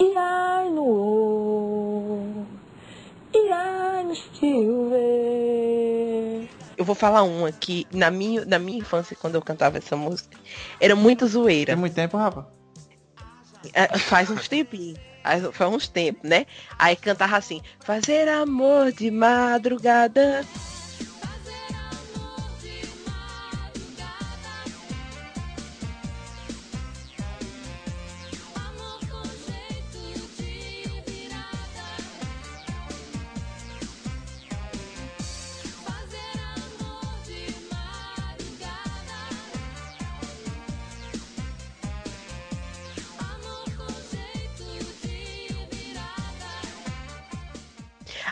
[0.00, 2.46] Irai no
[3.34, 4.94] Irai no Silver.
[6.76, 10.36] Eu vou falar uma que na minha, na minha infância, quando eu cantava essa música,
[10.80, 11.72] era muito zoeira.
[11.72, 12.46] tem muito tempo, rapaz.
[13.72, 14.98] É, Faz uns tempinhos.
[15.22, 16.46] Faz faz uns tempos, né?
[16.78, 20.44] Aí cantava assim, fazer amor de madrugada.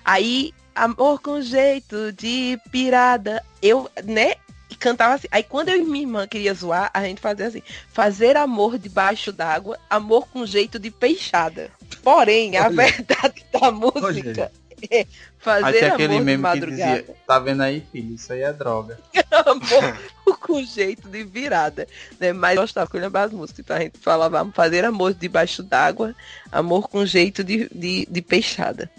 [0.05, 3.42] Aí, amor com jeito de pirada.
[3.61, 4.34] Eu, né?
[4.70, 5.28] E cantava assim.
[5.30, 7.62] Aí quando eu e minha irmã queria zoar, a gente fazia assim.
[7.92, 11.70] Fazer amor debaixo d'água, amor com jeito de peixada.
[12.03, 12.76] Porém, a Olha.
[12.76, 14.50] verdade da música
[14.91, 15.07] é Aí
[15.39, 18.14] fazer tem aquele amor de meme que madrugada, dizia, tá vendo aí, filho?
[18.14, 18.99] Isso aí é droga.
[19.47, 21.87] amor com jeito de virada.
[22.20, 22.33] Né?
[22.33, 23.61] Mas eu gostava que eu lembrava as músicas.
[23.61, 26.14] Então a gente falava, vamos fazer amor debaixo d'água,
[26.51, 28.91] amor com jeito de, de, de peixada.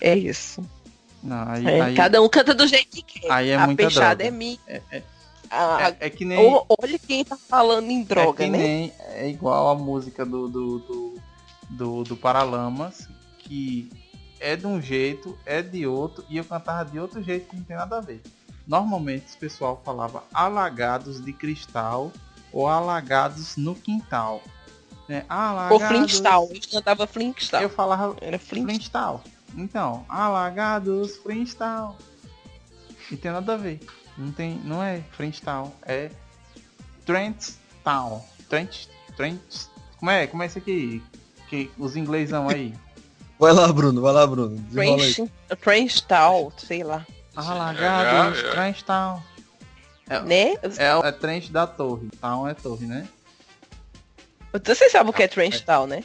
[0.00, 0.64] É isso.
[1.22, 3.30] Não, aí, É, aí, Cada um canta do jeito que quer.
[3.32, 4.24] aí é a muita peixada droga.
[4.24, 4.58] é minha.
[4.66, 5.02] É, é-
[5.50, 6.38] A- é- é que nem.
[6.68, 8.58] Olha quem tá falando em droga, é né?
[8.58, 11.14] nem é igual a música do do, do,
[11.70, 13.08] do, do Paralamas,
[13.38, 13.88] que
[14.44, 17.64] é de um jeito, é de outro, e eu cantava de outro jeito que não
[17.64, 18.20] tem nada a ver.
[18.66, 22.12] Normalmente o pessoal falava alagados de cristal
[22.52, 24.42] ou alagados no quintal.
[25.08, 25.24] Né?
[25.28, 25.88] Ou Alagados...
[25.88, 26.48] Flinkstal.
[26.52, 27.62] Eu cantava Flinkstal.
[27.62, 28.64] Eu falava Era Flint.
[28.64, 29.24] Flinkstal.
[29.56, 31.96] Então, alagados Flinkstal.
[33.10, 33.80] Não tem nada a ver.
[34.16, 36.10] Não tem, não é Flinkstal, é
[37.06, 38.22] Trentstown.
[38.48, 38.86] Trent,
[39.16, 39.40] Trent,
[39.98, 40.26] como é?
[40.26, 41.02] Como é isso aqui?
[41.48, 42.74] Que os inglesão aí.
[43.44, 44.56] Vai lá, Bruno, vai lá, Bruno.
[44.72, 45.30] French-
[45.60, 47.06] Frenchtal, sei lá.
[47.36, 50.16] Alagados É, é.
[50.16, 50.54] É, Né?
[50.78, 52.08] é, é Trent da torre.
[52.20, 53.06] Town é torre, né?
[54.64, 56.02] Você sabe o que é Frenchtal, né?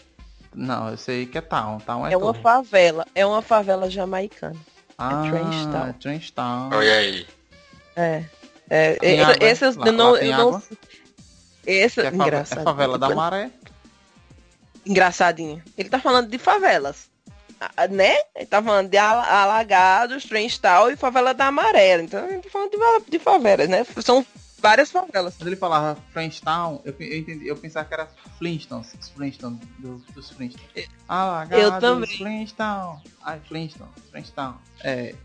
[0.53, 1.77] Não, eu sei que é Town.
[1.79, 2.41] Town é, É uma torre.
[2.41, 3.07] favela.
[3.15, 4.57] É uma favela jamaicana.
[4.97, 5.87] Ah, Trenchtown.
[5.87, 6.69] é Trenchtown.
[6.73, 7.27] Olha aí.
[7.95, 8.23] É.
[8.69, 10.63] É, é, água, esse eu lá- não, lá eu não.
[11.65, 12.63] Esse, É, fave- é engraçado.
[12.65, 13.49] favela da Maré.
[14.85, 15.61] Engraçadinho.
[15.77, 17.08] Ele tá falando de favelas.
[17.89, 18.15] Né?
[18.35, 22.03] Ele tá falando de Ala- Alagados, Trental e Favela da Amarela.
[22.03, 23.85] Então ele tá falando de, de favelas, né?
[24.03, 24.25] São
[24.59, 25.35] várias favelas.
[25.37, 28.07] Quando ele falava Flintstone, eu, eu, entendi, eu pensava que era
[28.37, 30.89] Flintstones, Flintstones, do, dos Flintstones.
[31.07, 32.17] Ah, Eu também.
[32.17, 33.01] Flintstone.
[33.23, 34.55] Ai, Flintstone, Flintstone.
[34.83, 35.15] É,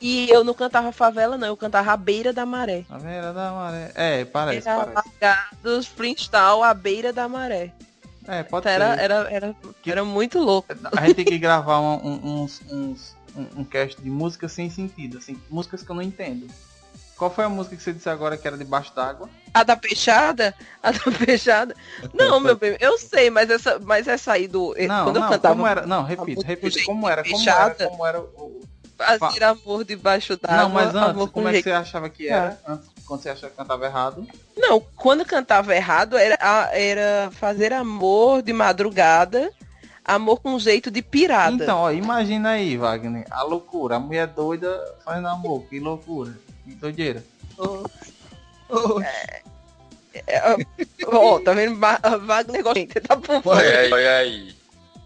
[0.00, 1.48] E eu não cantava favela, não.
[1.48, 2.84] Eu cantava a beira da maré.
[2.88, 3.92] a beira da maré.
[3.94, 5.08] É, parece, Era parece.
[5.22, 7.72] Alagados, Trental, a beira da maré.
[8.26, 9.02] É, pode Então era, ser.
[9.02, 9.56] era, era,
[9.86, 10.68] era muito louco.
[10.96, 14.70] A gente tem que gravar um, um, uns, uns, um, um cast de músicas sem
[14.70, 16.46] sentido, assim, músicas que eu não entendo.
[17.16, 19.28] Qual foi a música que você disse agora que era debaixo d'água?
[19.52, 20.52] A da peixada?
[20.82, 21.74] A da peixada?
[22.12, 24.74] Não, meu bem, eu sei, mas essa, mas essa aí do.
[24.88, 25.54] Não, quando não, eu cantava.
[25.54, 25.86] como era?
[25.86, 27.76] Não, repito, música repito, como era, como Fechada.
[27.78, 28.64] era, como era o...
[28.96, 30.56] Fazer amor debaixo d'água.
[30.56, 32.60] Não, mas antes, com como é que você achava que era?
[32.66, 34.26] Antes, quando você achava que cantava errado?
[34.56, 39.50] Não, quando cantava errado era, a- era fazer amor de madrugada,
[40.04, 41.64] amor com jeito de pirada.
[41.64, 46.32] Então, ó, imagina aí, Wagner, a loucura, a mulher doida fazendo amor, que loucura,
[46.64, 47.24] que doideira.
[50.26, 50.56] É,
[51.06, 51.76] Ó, tá vendo?
[51.78, 53.58] Wagner gosta, tá por fora.
[53.58, 54.54] Olha aí, olha aí.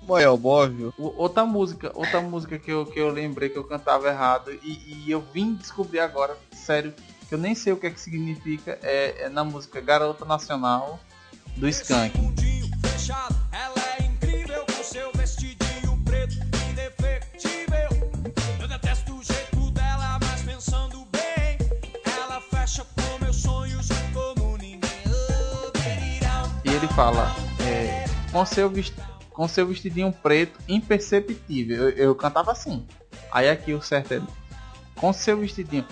[0.03, 0.93] Moel móvel.
[0.99, 5.05] O- Outra música, outra música que eu, que eu lembrei que eu cantava errado e,
[5.07, 6.93] e eu vim descobrir agora, sério,
[7.29, 10.99] que eu nem sei o que é que significa, é, é na música Garota Nacional
[11.57, 12.19] do Skank.
[12.87, 13.37] fechado.
[13.53, 14.65] É incrível
[16.05, 16.37] preto,
[19.73, 20.59] dela, bem,
[23.33, 23.89] sonhos.
[26.65, 28.95] E ele fala, é, com, seu vest...
[29.31, 31.91] com seu vestidinho preto imperceptível.
[31.91, 32.87] Eu, eu cantava assim.
[33.31, 34.23] Aí aqui o certo é
[34.95, 35.87] com seu vestidinho.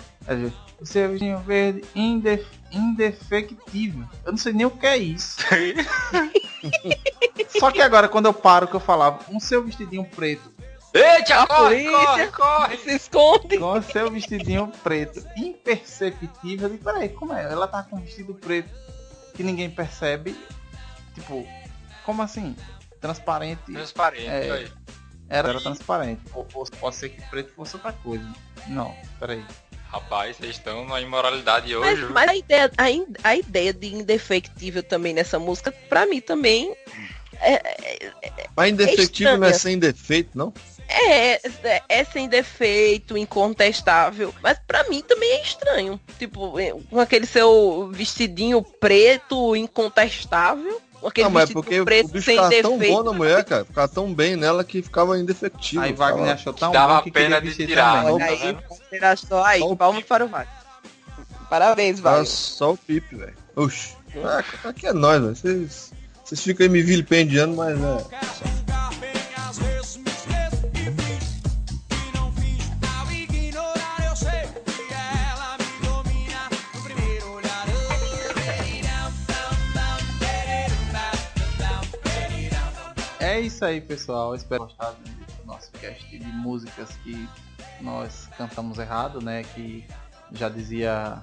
[0.79, 2.45] O seu vestidinho verde indef...
[2.71, 4.05] indefectível.
[4.25, 5.37] Eu não sei nem o que é isso.
[7.59, 10.51] Só que agora quando eu paro que eu falava, com seu vestidinho preto.
[10.93, 11.91] Eita, A corre, polícia.
[11.97, 12.77] corre, corre.
[12.77, 13.57] Se esconde.
[13.57, 16.67] Com seu vestidinho preto imperceptível.
[16.67, 17.43] Eu digo, peraí, como é?
[17.43, 18.69] Ela tá com um vestido preto
[19.35, 20.35] que ninguém percebe.
[21.13, 21.45] Tipo,
[22.05, 22.55] como assim?
[23.01, 23.71] Transparente.
[23.71, 24.67] Transparente, É.
[25.29, 26.21] Era, era transparente.
[26.33, 28.25] Ou, ou pode ser que preto fosse outra coisa.
[28.67, 29.43] Não, peraí.
[29.97, 32.01] Rapaz, vocês estão na imoralidade Mas, hoje.
[32.05, 32.13] viu?
[32.13, 36.71] mas a, ideia, a, in- a ideia de indefectível também nessa música, pra mim também
[37.41, 38.09] é,
[38.55, 40.53] Mas indefectível não é sem defeito, não?
[40.89, 41.33] é,
[41.67, 44.33] é, é sem defeito, incontestável.
[44.41, 45.99] Mas pra mim também é estranho.
[46.17, 50.81] Tipo, é, com aquele seu vestidinho preto, incontestável.
[51.05, 52.69] Aquele Não, mas é vestido porque preto o bicho sem ficava defeito.
[52.69, 53.65] tão bom na mulher, cara.
[53.65, 55.83] Ficava tão bem nela que ficava indefectível.
[55.83, 58.03] Aí Wagner ficava- achou tão Dava bom que pena de tirar.
[58.03, 58.17] também.
[58.19, 58.59] Tá Aí, vendo?
[58.89, 60.53] será só aí, Só o palmas para o Wagner.
[61.49, 62.25] Parabéns, Wagner.
[62.25, 63.33] só o pipe, velho.
[63.55, 63.95] Oxi.
[64.23, 65.35] Ah, Aqui é nós, velho.
[65.35, 65.93] Vocês,
[66.25, 68.56] vocês ficam aí me vilipendiando, mas é.
[83.37, 84.33] É isso aí, pessoal.
[84.33, 87.29] Espero que gostado do nosso cast de músicas que
[87.79, 89.43] nós cantamos errado, né?
[89.53, 89.85] Que
[90.31, 91.21] já dizia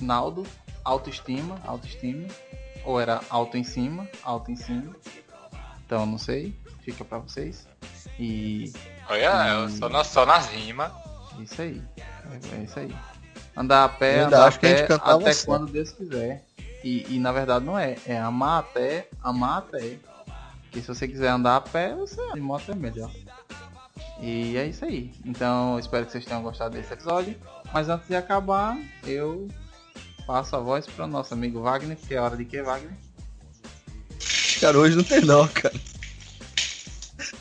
[0.00, 0.44] Naldo,
[0.84, 2.26] autoestima, autoestima.
[2.84, 4.92] Ou era alto em cima, alto em cima.
[5.86, 7.68] Então não sei, fica pra vocês.
[8.18, 8.72] E
[9.08, 10.90] Olha, eu só, na- só nas rimas.
[11.38, 11.80] isso aí.
[11.96, 12.92] É, é isso aí.
[13.56, 15.46] Andar a pé, ainda andar a acho que a gente pé cantava até assim.
[15.46, 16.44] quando Deus quiser.
[16.82, 17.96] E, e na verdade não é.
[18.04, 19.96] É amar até, amar até.
[20.72, 23.10] Porque se você quiser andar a pé, você de moto é melhor.
[24.18, 25.12] E é isso aí.
[25.22, 27.36] Então espero que vocês tenham gostado desse episódio.
[27.74, 29.48] Mas antes de acabar, eu
[30.26, 32.90] passo a voz para o nosso amigo Wagner, que é hora de que, Wagner?
[34.62, 35.74] Cara, hoje não tem não, cara.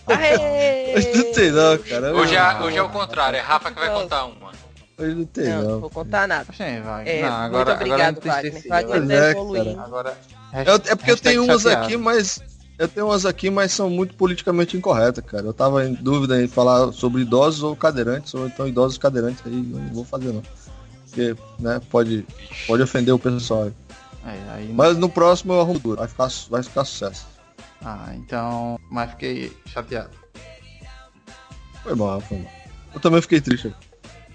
[0.07, 0.97] Aê!
[0.97, 2.13] Hoje não tem não, cara.
[2.13, 4.51] Hoje é, hoje é o contrário, é Rafa que vai contar uma.
[4.97, 5.69] Hoje não tem Não, não.
[5.71, 6.43] não vou contar nada.
[6.45, 7.15] Poxa, aí, Wagner.
[7.15, 8.67] É, não, muito agora, obrigado, agora Wagner.
[8.67, 9.79] Wagner tá é, evoluindo.
[9.79, 10.17] Agora,
[10.65, 12.50] Eu- é porque eu tenho umas aqui, mas.
[12.81, 15.45] Eu tenho umas aqui, mas são muito politicamente incorretas, cara.
[15.45, 19.53] Eu tava em dúvida em falar sobre idosos ou cadeirantes, ou então idosos cadeirantes aí,
[19.53, 20.41] eu não vou fazer não.
[21.05, 22.25] Porque, né, pode,
[22.65, 23.73] pode ofender o pessoal aí.
[24.25, 27.27] É, aí Mas no próximo eu arrumo duro, vai ficar, vai ficar sucesso.
[27.85, 28.79] Ah, então.
[28.89, 30.09] Mas fiquei chateado.
[31.83, 32.51] Foi mal, foi mal.
[32.95, 33.71] Eu também fiquei triste.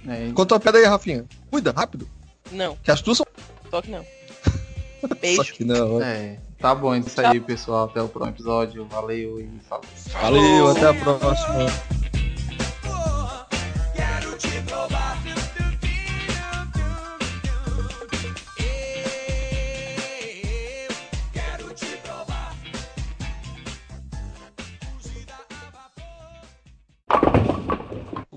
[0.06, 1.24] É, Conta uma pedra aí, Rafinha.
[1.50, 2.08] Cuida, rápido.
[2.52, 3.26] Não, Que as tuas são.
[3.72, 4.04] só que não.
[5.02, 5.52] Só Beijo.
[5.52, 6.00] que não.
[6.00, 7.84] é, Tá bom, é isso aí, pessoal.
[7.84, 8.84] Até o próximo episódio.
[8.86, 9.84] Valeu e falou.
[10.20, 11.66] Valeu, até a próxima.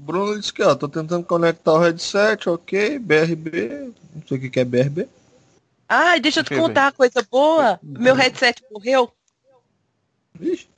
[0.09, 4.49] Bruno disse que ó, tô tentando conectar o headset, ok, BRB, não sei o que,
[4.49, 5.07] que é BRB.
[5.89, 7.79] Ai, deixa eu te contar uma coisa boa.
[7.81, 9.11] Meu headset morreu.
[10.35, 10.69] Vixe,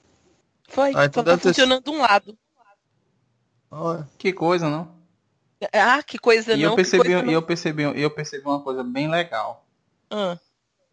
[0.70, 2.38] Foi, Ah, então só tá ter- funcionando de um lado.
[3.70, 4.08] olha.
[4.18, 4.90] Que coisa, não?
[5.74, 6.70] Ah, que coisa E não.
[6.72, 7.32] eu percebi, coisa e não.
[7.34, 9.66] eu percebi, eu percebi uma coisa bem legal.
[10.10, 10.38] Ah,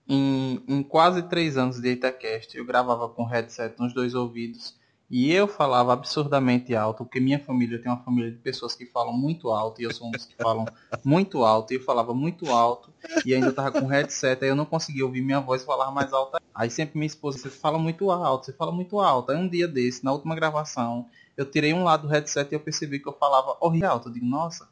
[0.06, 4.74] Em, em quase três anos de Itacast, eu gravava com headset nos dois ouvidos
[5.10, 9.12] e eu falava absurdamente alto, porque minha família tem uma família de pessoas que falam
[9.12, 10.66] muito alto e eu sou um dos que falam
[11.02, 12.92] muito alto e eu falava muito alto
[13.24, 16.42] e ainda tava com headset, aí eu não conseguia ouvir minha voz falar mais alta.
[16.54, 19.32] Aí sempre minha esposa, você fala muito alto, você fala muito alto.
[19.32, 21.06] Aí um dia desse, na última gravação,
[21.36, 24.08] eu tirei um lado do headset e eu percebi que eu falava horrível alto.
[24.08, 24.68] Eu digo, nossa,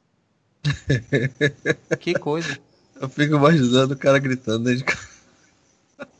[1.98, 2.58] que coisa.
[3.00, 5.08] Eu fico imaginando o cara gritando dentro de casa.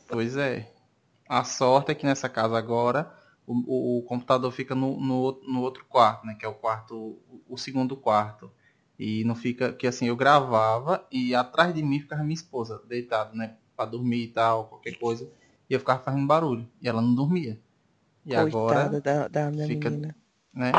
[0.07, 0.71] Pois é.
[1.27, 3.16] A sorte é que nessa casa agora
[3.47, 6.35] o, o- computador fica no, no, outro- no outro quarto, né?
[6.37, 8.51] Que é o quarto, o, o segundo quarto.
[8.99, 9.71] E não fica.
[9.73, 13.55] Que assim, eu gravava e atrás de mim ficava minha esposa, deitada, né?
[13.75, 15.27] Pra dormir e tal, qualquer coisa.
[15.69, 16.67] E eu ficava fazendo barulho.
[16.81, 17.57] E ela não dormia.
[18.25, 18.47] E coitada
[18.97, 20.15] agora, da, da minha fica- menina.
[20.53, 20.71] né?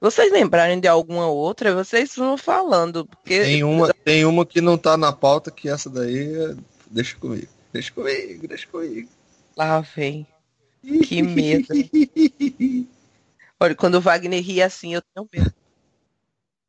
[0.00, 3.04] Vocês lembrarem de alguma outra, vocês vão falando.
[3.06, 6.56] Porque Tem uma, tem uma que não tá na pauta, que essa daí, é-
[6.90, 7.48] deixa comigo.
[7.72, 9.08] Deixa comigo, deixa comigo.
[9.56, 10.26] Lá vem.
[10.82, 11.66] Que medo.
[13.60, 15.54] Olha, quando o Wagner ri assim, eu tenho medo.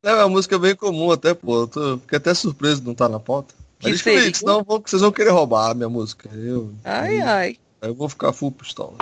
[0.04, 1.60] É uma música bem comum até, pô.
[1.62, 3.54] Eu tô, fiquei até surpreso de não tá na pauta.
[3.78, 4.34] Que Mas seria?
[4.34, 6.28] senão vão- vocês vão querer roubar a minha música.
[6.34, 7.56] Eu, Ai, ai.
[7.80, 8.96] eu vou ficar full pistola.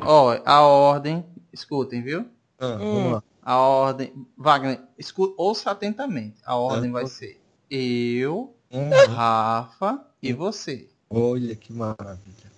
[0.00, 1.24] Ó, a ordem.
[1.52, 2.24] Escutem, viu?
[2.58, 2.94] Ah, Hum.
[2.94, 3.22] Vamos lá.
[3.42, 4.12] A ordem.
[4.36, 6.36] Wagner, escuta, ouça atentamente.
[6.44, 6.92] A ordem É.
[6.92, 7.40] vai ser
[7.70, 10.88] eu, Hum, Rafa e você.
[11.10, 12.48] olha que maravilha.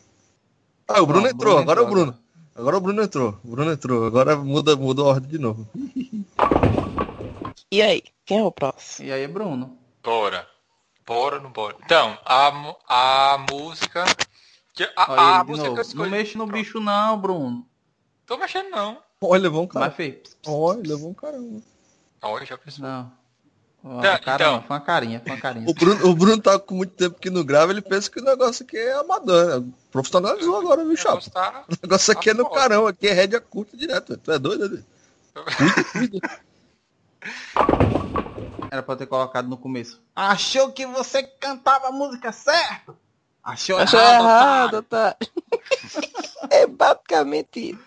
[0.92, 2.18] Ah, o Bruno Ó, entrou, agora é o entrou Bruno.
[2.56, 3.38] Agora o Bruno entrou.
[3.44, 4.04] O Bruno entrou.
[4.06, 5.68] Agora muda, muda a ordem de novo.
[7.70, 8.02] E aí?
[8.26, 9.08] Quem é o próximo?
[9.08, 9.76] E aí, Bruno?
[10.02, 10.46] Bora.
[11.06, 11.76] Bora ou não bora?
[11.84, 12.48] Então, a,
[13.34, 14.04] a música.
[14.74, 15.80] que- A, Olha a música que eu novo.
[15.80, 16.10] escolhi.
[16.10, 16.58] Não mexe no Pronto.
[16.58, 17.66] bicho não, Bruno.
[18.26, 18.98] Tô mexendo não.
[19.20, 19.86] Olha, levou um cara.
[19.86, 20.36] Mas fez.
[20.46, 21.60] Olha, levou um caramba.
[22.22, 22.84] Olha, já pensou.
[22.84, 23.12] Não.
[23.82, 24.52] Tá, cara, então.
[24.56, 25.66] não, foi uma carinha, foi uma carinha.
[25.68, 28.24] O Bruno, o Bruno tá com muito tempo que não grava, ele pensa que o
[28.24, 29.66] negócio aqui é amador, né?
[29.90, 31.12] Profissionalizou agora, viu, O chato?
[31.14, 34.18] negócio tá- O negócio aqui é no carão, aqui é rédea curta direto.
[34.18, 34.82] Tu é doido, né?
[38.70, 40.00] Era pra ter colocado no começo.
[40.14, 42.96] Achou que você cantava a música certo?
[43.42, 45.16] Achou, Achou errado, errado, tá?
[46.50, 47.84] É basicamente isso.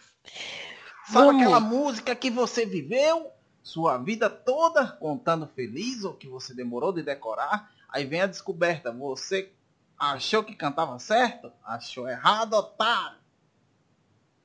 [1.12, 1.42] Sabe Vamos.
[1.42, 3.28] aquela música que você viveu
[3.64, 7.72] sua vida toda contando feliz ou que você demorou de decorar?
[7.90, 9.52] Aí vem a descoberta, você
[9.98, 11.52] achou que cantava certo?
[11.64, 13.18] Achou errado, otário.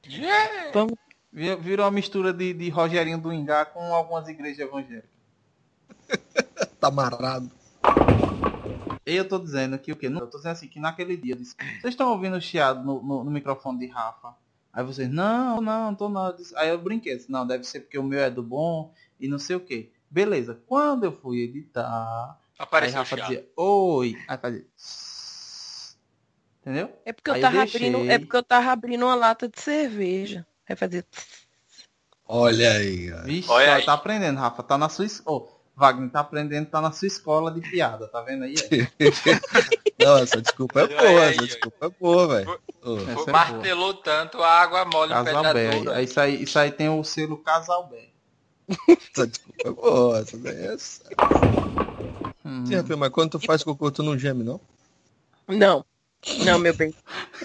[0.06, 0.70] Yeah!
[1.32, 5.10] Vi- Virou uma mistura de, de Rogerinho do Ingá com algumas igrejas evangélicas.
[6.80, 7.50] Tá amarrado.
[9.04, 10.06] E eu tô dizendo que o quê?
[10.06, 13.02] Eu tô dizendo assim, que naquele dia, eu disse, vocês estão ouvindo o chiado no,
[13.02, 14.34] no- no microfone de Rafa?
[14.72, 16.36] Aí vocês, não, não, não tô nada.
[16.36, 19.28] disso." Aí eu brinquei, disse, não, deve ser porque o meu é do bom e
[19.28, 19.92] não sei o que.
[20.10, 23.28] Beleza, quando eu fui editar, aí Apareceu Rafa chiado.
[23.28, 24.66] dizia, oi, aí fazia,
[26.60, 26.92] entendeu?
[27.04, 29.60] É porque eu Aí eu tava abrindo, é porque eu tava abrindo uma lata de
[29.60, 30.46] cerveja.
[30.66, 31.04] Vai fazer.
[32.26, 33.22] Olha aí, cara.
[33.22, 33.84] Vixe, Olha ó, aí.
[33.84, 35.46] tá aprendendo, Rafa, tá na sua escola.
[35.74, 38.54] Wagner tá aprendendo, tá na sua escola de piada, tá vendo aí?
[39.98, 41.46] Não, essa desculpa é boa, aí, essa aí.
[41.46, 42.60] desculpa é boa, velho.
[42.82, 43.32] Ô, Essa é boa.
[43.32, 45.44] Martelou tanto, a água mole Casal
[45.94, 48.08] Aí, isso, aí, isso aí tem o selo Casal Bé.
[48.88, 50.76] Essa desculpa é boa, essa daí é.
[52.44, 52.64] Hum.
[52.66, 54.60] Sim, mas quando tu faz cocô, tu não geme, não?
[55.48, 55.84] Não.
[56.44, 56.92] Não, meu bem.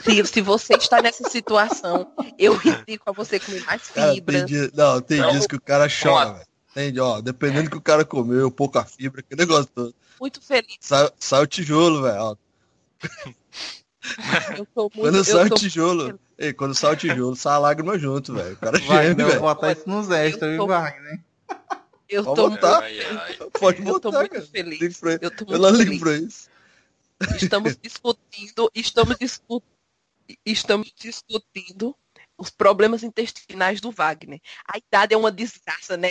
[0.04, 4.46] Se, se você está nessa situação, eu indico a você comer mais Cara, tem fibra.
[4.46, 5.32] dia, não, tem Não.
[5.32, 6.48] dias que o cara chora, velho.
[6.72, 7.00] Entende?
[7.00, 9.96] Ó, dependendo do que o cara comeu, pouca fibra, que negócio todo.
[10.20, 10.78] Muito feliz.
[10.80, 12.38] Sai, sai o tijolo, velho.
[14.58, 15.00] Eu muito.
[15.00, 18.54] Quando sai o tijolo, ei, quando sai o tijolo, sai a lágrima junto, velho.
[18.54, 19.42] O cara Vai, geme, eu vou velho.
[19.42, 21.20] botar isso nos extras, viu, tô- Wagner?
[22.10, 22.82] Eu Pode tô botar.
[22.82, 23.36] muito, Ai, ai.
[23.60, 24.46] Pode eu tô muito cara.
[24.48, 25.00] feliz.
[25.00, 26.00] Pra- Eu tô Eu muito não ligo feliz.
[26.00, 26.50] pra isso.
[27.44, 29.64] Estamos discutindo, estamos discutindo,
[30.46, 31.96] estamos discutindo
[32.38, 34.40] os problemas intestinais do Wagner.
[34.68, 36.10] A idade é uma desgraça, né?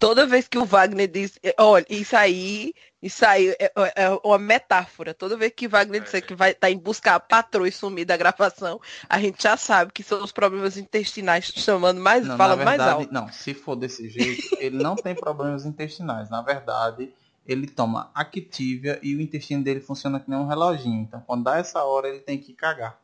[0.00, 2.72] Toda vez que o Wagner diz, é, olha, isso aí,
[3.02, 5.12] isso aí é, é uma metáfora.
[5.12, 8.06] Toda vez que o Wagner disser que vai estar em buscar a patroa e sumir
[8.06, 12.60] da gravação, a gente já sabe que são os problemas intestinais chamando mais, Não, falando
[12.60, 13.12] na mais verdade, alto.
[13.12, 16.30] não, se for desse jeito, ele não tem problemas intestinais.
[16.30, 17.12] Na verdade,
[17.46, 21.02] ele toma Activia e o intestino dele funciona que nem um reloginho.
[21.02, 22.98] Então, quando dá essa hora, ele tem que cagar.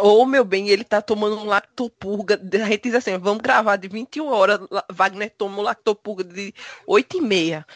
[0.00, 2.40] Ô, meu bem, ele tá tomando um lactopurga.
[2.54, 4.60] A gente diz assim, vamos gravar de 21 horas.
[4.90, 6.54] Wagner toma um lactopurga de
[6.86, 7.66] 8 e meia.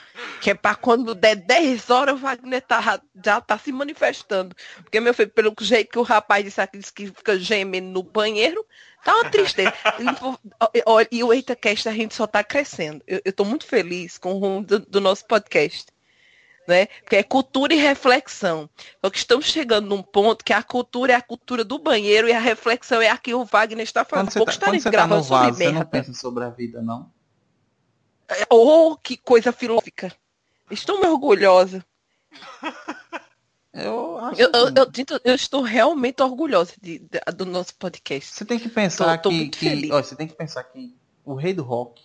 [0.41, 4.55] Que é pra quando der 10 horas, o Wagner tá, já tá se manifestando.
[4.83, 8.65] Porque, meu filho, pelo jeito que o rapaz disse aqui, que fica gemendo no banheiro,
[9.05, 9.73] tá uma tristeza.
[10.75, 13.03] E, e o EitaCast a gente só tá crescendo.
[13.07, 15.87] Eu, eu tô muito feliz com o rumo do, do nosso podcast.
[16.71, 16.87] Né?
[17.03, 18.71] Porque é cultura e reflexão.
[19.05, 22.33] Só que estamos chegando num ponto que a cultura é a cultura do banheiro e
[22.33, 24.33] a reflexão é a que o Wagner está Quando fazendo.
[24.33, 26.45] você Pouco tá, quando estaremos você tá no gravando sobre vaso, você não pensa sobre
[26.45, 27.11] a vida, não?
[28.49, 30.15] Oh, que coisa filosófica.
[30.71, 31.85] Estou muito orgulhosa.
[33.73, 38.33] Eu acho Eu, eu, que- eu, eu estou realmente orgulhosa de- de- do nosso podcast.
[38.35, 40.97] Você tem que pensar Tô- tô que, muito que ó, você tem que pensar que
[41.25, 42.03] o rei do rock,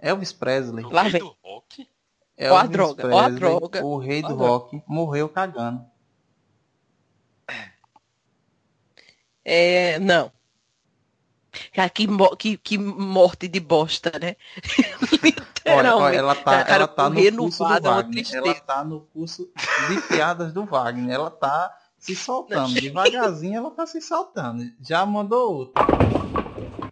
[0.00, 1.88] Elvis Presley, O rei do rock?
[2.40, 5.84] Ó a droga, ó a Presley, droga, o rei do rock, morreu cagando.
[9.44, 10.32] É, não.
[11.72, 12.06] Cara, que,
[12.38, 14.36] que, que morte de bosta, né?
[15.66, 16.02] Olha, Literalmente.
[16.02, 18.34] olha, ela tá, Cara, ela tá no curso do é Wagner.
[18.34, 19.50] Ela tá no curso
[19.88, 21.14] de piadas do Wagner.
[21.14, 22.74] Ela tá se soltando.
[22.74, 24.62] Devagarzinho ela tá se soltando.
[24.82, 25.86] Já mandou outra.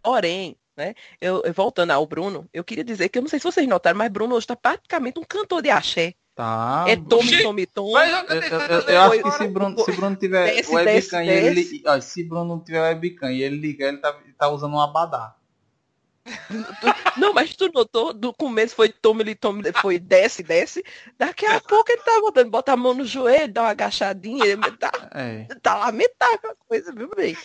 [0.03, 3.45] Porém, né, eu, eu- voltando ao Bruno, eu queria dizer que eu não sei se
[3.45, 6.15] vocês notaram, mas Bruno hoje tá praticamente um cantor de axé.
[6.35, 6.87] Tá.
[6.89, 7.93] é Tome, Tome, Tome.
[7.93, 11.17] Vai Eu, eu- eu- eu acho que se Bruno, se Bruno tiver Desce, webcam desce,
[11.17, 11.55] e ele.
[11.57, 11.83] desce.
[11.87, 15.37] ó, se Bruno tiver webcam e ele ligar, ele tá, tá usando um abadá.
[17.17, 20.83] Não, mas tu notou, do começo foi tome, ele tome, foi desce, desce.
[21.19, 24.71] Daqui a pouco ele tá botando, bota a mão no joelho, dá uma agachadinha, ele
[24.79, 25.47] tá, É.
[25.61, 27.37] tá lamentável a coisa, viu, bem?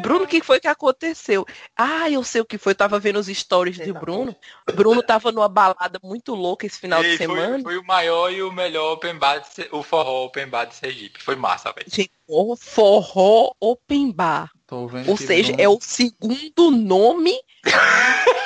[0.00, 1.46] Bruno, o que foi que aconteceu?
[1.76, 4.34] Ah, eu sei o que foi, eu tava vendo os stories de Bruno.
[4.74, 7.62] Bruno tava numa balada muito louca esse final de Ei, foi, semana.
[7.62, 11.22] foi o maior e o melhor open bar, de o forró open bar de Sergipe.
[11.22, 11.86] Foi massa, velho.
[11.88, 14.50] Gente, o forró open bar.
[14.66, 17.34] Tô vendo Ou seja, Bruno- é o segundo nome.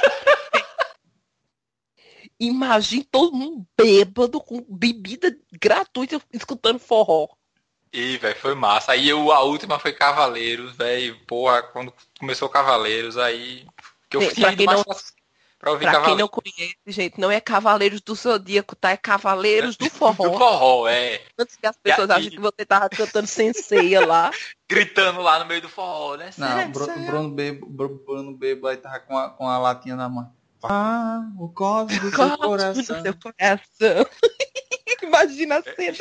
[2.39, 7.29] Imagine todo mundo bêbado, com bebida gratuita, escutando forró.
[7.93, 8.93] E, velho, foi massa.
[8.93, 11.18] Aí eu, a última foi Cavaleiros, velho.
[11.26, 13.66] Porra, quando começou Cavaleiros, aí.
[14.09, 14.97] Que eu Sim, ido quem mais não- pra,
[15.59, 18.91] pra ouvir Pra quem não conhece, gente, não é Cavaleiros do Zodíaco, tá?
[18.91, 20.38] É Cavaleiros do Do Forró.
[20.38, 21.20] forró, é.
[21.38, 24.30] Antes que as pessoas E aí- achem que você tava cantando senseia lá.
[24.70, 26.30] Gritando lá no meio do forró, né?
[26.38, 26.97] Não, Será- Bru- será?
[27.07, 30.32] Bruno Bebo, Bru- Bruno Bebo aí tava com a, com a latinha na mão.
[30.62, 33.03] Ah, o cosmo do seu Cosmo do coração.
[33.03, 34.07] seu coração.
[35.03, 35.97] Imagina a cena.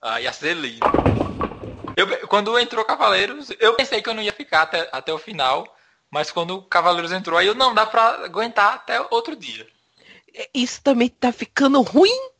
[0.00, 0.86] Ah, ia ser lindo.
[1.96, 5.66] Eu, quando entrou Cavaleiros, eu pensei que eu não ia ficar até, até o final.
[6.10, 9.66] Mas quando o Cavaleiros entrou, aí eu não dá pra aguentar até outro dia.
[10.54, 12.30] Isso também tá ficando ruim.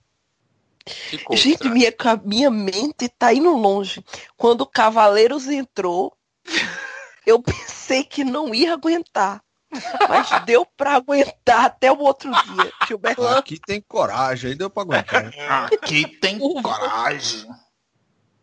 [0.86, 1.36] Ficou.
[1.36, 1.92] Gente, minha,
[2.24, 4.02] minha mente tá indo longe.
[4.36, 6.16] Quando o Cavaleiros entrou,
[7.26, 9.42] eu pensei que não ia aguentar.
[10.08, 12.72] Mas deu pra aguentar até o outro dia.
[12.86, 15.32] Gilberto, Aqui tem coragem, aí deu pra aguentar.
[15.72, 17.46] Aqui tem coragem.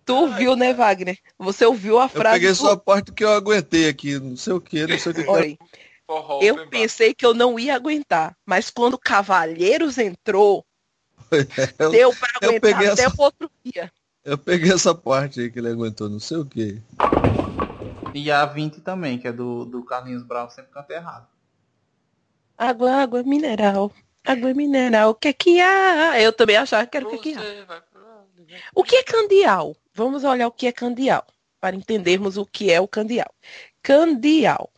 [0.05, 1.17] tu viu, né, Wagner?
[1.39, 2.55] Você ouviu a Eu frase peguei do...
[2.55, 5.25] só a parte que eu aguentei aqui, não sei o que, não sei o que.
[5.27, 5.57] Olha
[6.41, 8.35] eu pensei que eu não ia aguentar.
[8.45, 10.63] Mas quando Cavaleiros entrou,
[11.79, 13.91] Eu, deu pra eu aguentar peguei até essa- o outro dia.
[14.23, 16.79] eu peguei essa parte aí que ele aguentou, não sei o que.
[18.15, 21.27] E a 20 também, que é do, do Carlinhos Brown, sempre canta errado.
[22.57, 23.91] Água, água mineral.
[24.23, 25.09] Água mineral.
[25.09, 26.17] O que é que há?
[26.21, 27.65] Eu também achava que era o que, é que há.
[27.65, 27.83] Vai.
[28.73, 29.75] O que é candial?
[29.93, 31.27] Vamos olhar o que é candial,
[31.59, 33.33] para entendermos o que é o candial.
[33.83, 34.71] Candial.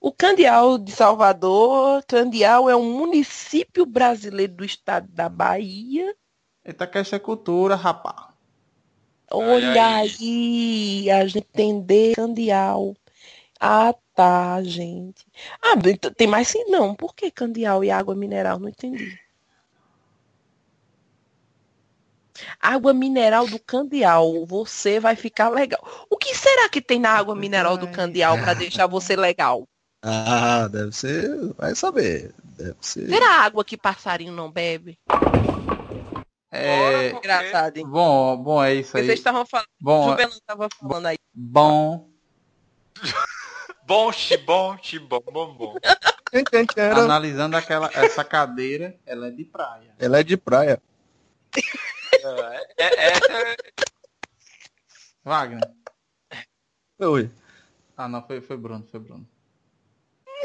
[0.00, 6.16] O Candial de Salvador, Candial é um município brasileiro do estado da Bahia.
[6.64, 8.35] Eita, que é cultura, rapá.
[9.30, 12.94] Olha aí, a gente entender Candial.
[13.60, 15.26] Ah, tá, gente.
[15.62, 15.74] Ah,
[16.16, 16.94] tem mais sim, não.
[16.94, 18.58] Por que Candial e água mineral?
[18.58, 19.18] Não entendi.
[22.60, 25.80] Água mineral do Candial, você vai ficar legal.
[26.10, 29.66] O que será que tem na água mineral do Candial para deixar você legal?
[30.02, 31.28] Ah, deve ser.
[31.56, 32.34] Vai saber.
[32.56, 33.08] Deve ser.
[33.08, 34.98] Será água que passarinho não bebe?
[36.56, 37.86] É, Porque- Engraçado, hein?
[37.86, 39.04] bom, bom, é isso aí.
[39.04, 41.16] vocês estavam falando, Bom, Juvenal estava falando aí.
[41.34, 42.10] bom,
[43.86, 45.74] Bom, xibom, xibom, bom, bom.
[46.96, 49.94] analisando aquela, essa cadeira, ela é de praia.
[49.98, 50.82] Ela é de praia.
[52.76, 53.56] É, é, é-
[55.24, 55.70] Wagner.
[56.98, 57.30] Oi.
[57.96, 59.28] Ah, não, foi, foi Bruno, foi Bruno.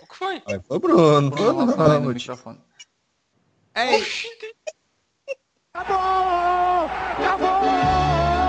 [0.03, 0.41] O que foi?
[0.45, 1.35] Aí foi Bruno.
[1.35, 2.61] Foi Bruno, nossa, aí no não, microfone.
[3.75, 4.03] Ei,
[5.73, 6.89] Acabou!
[7.17, 8.40] Acabou!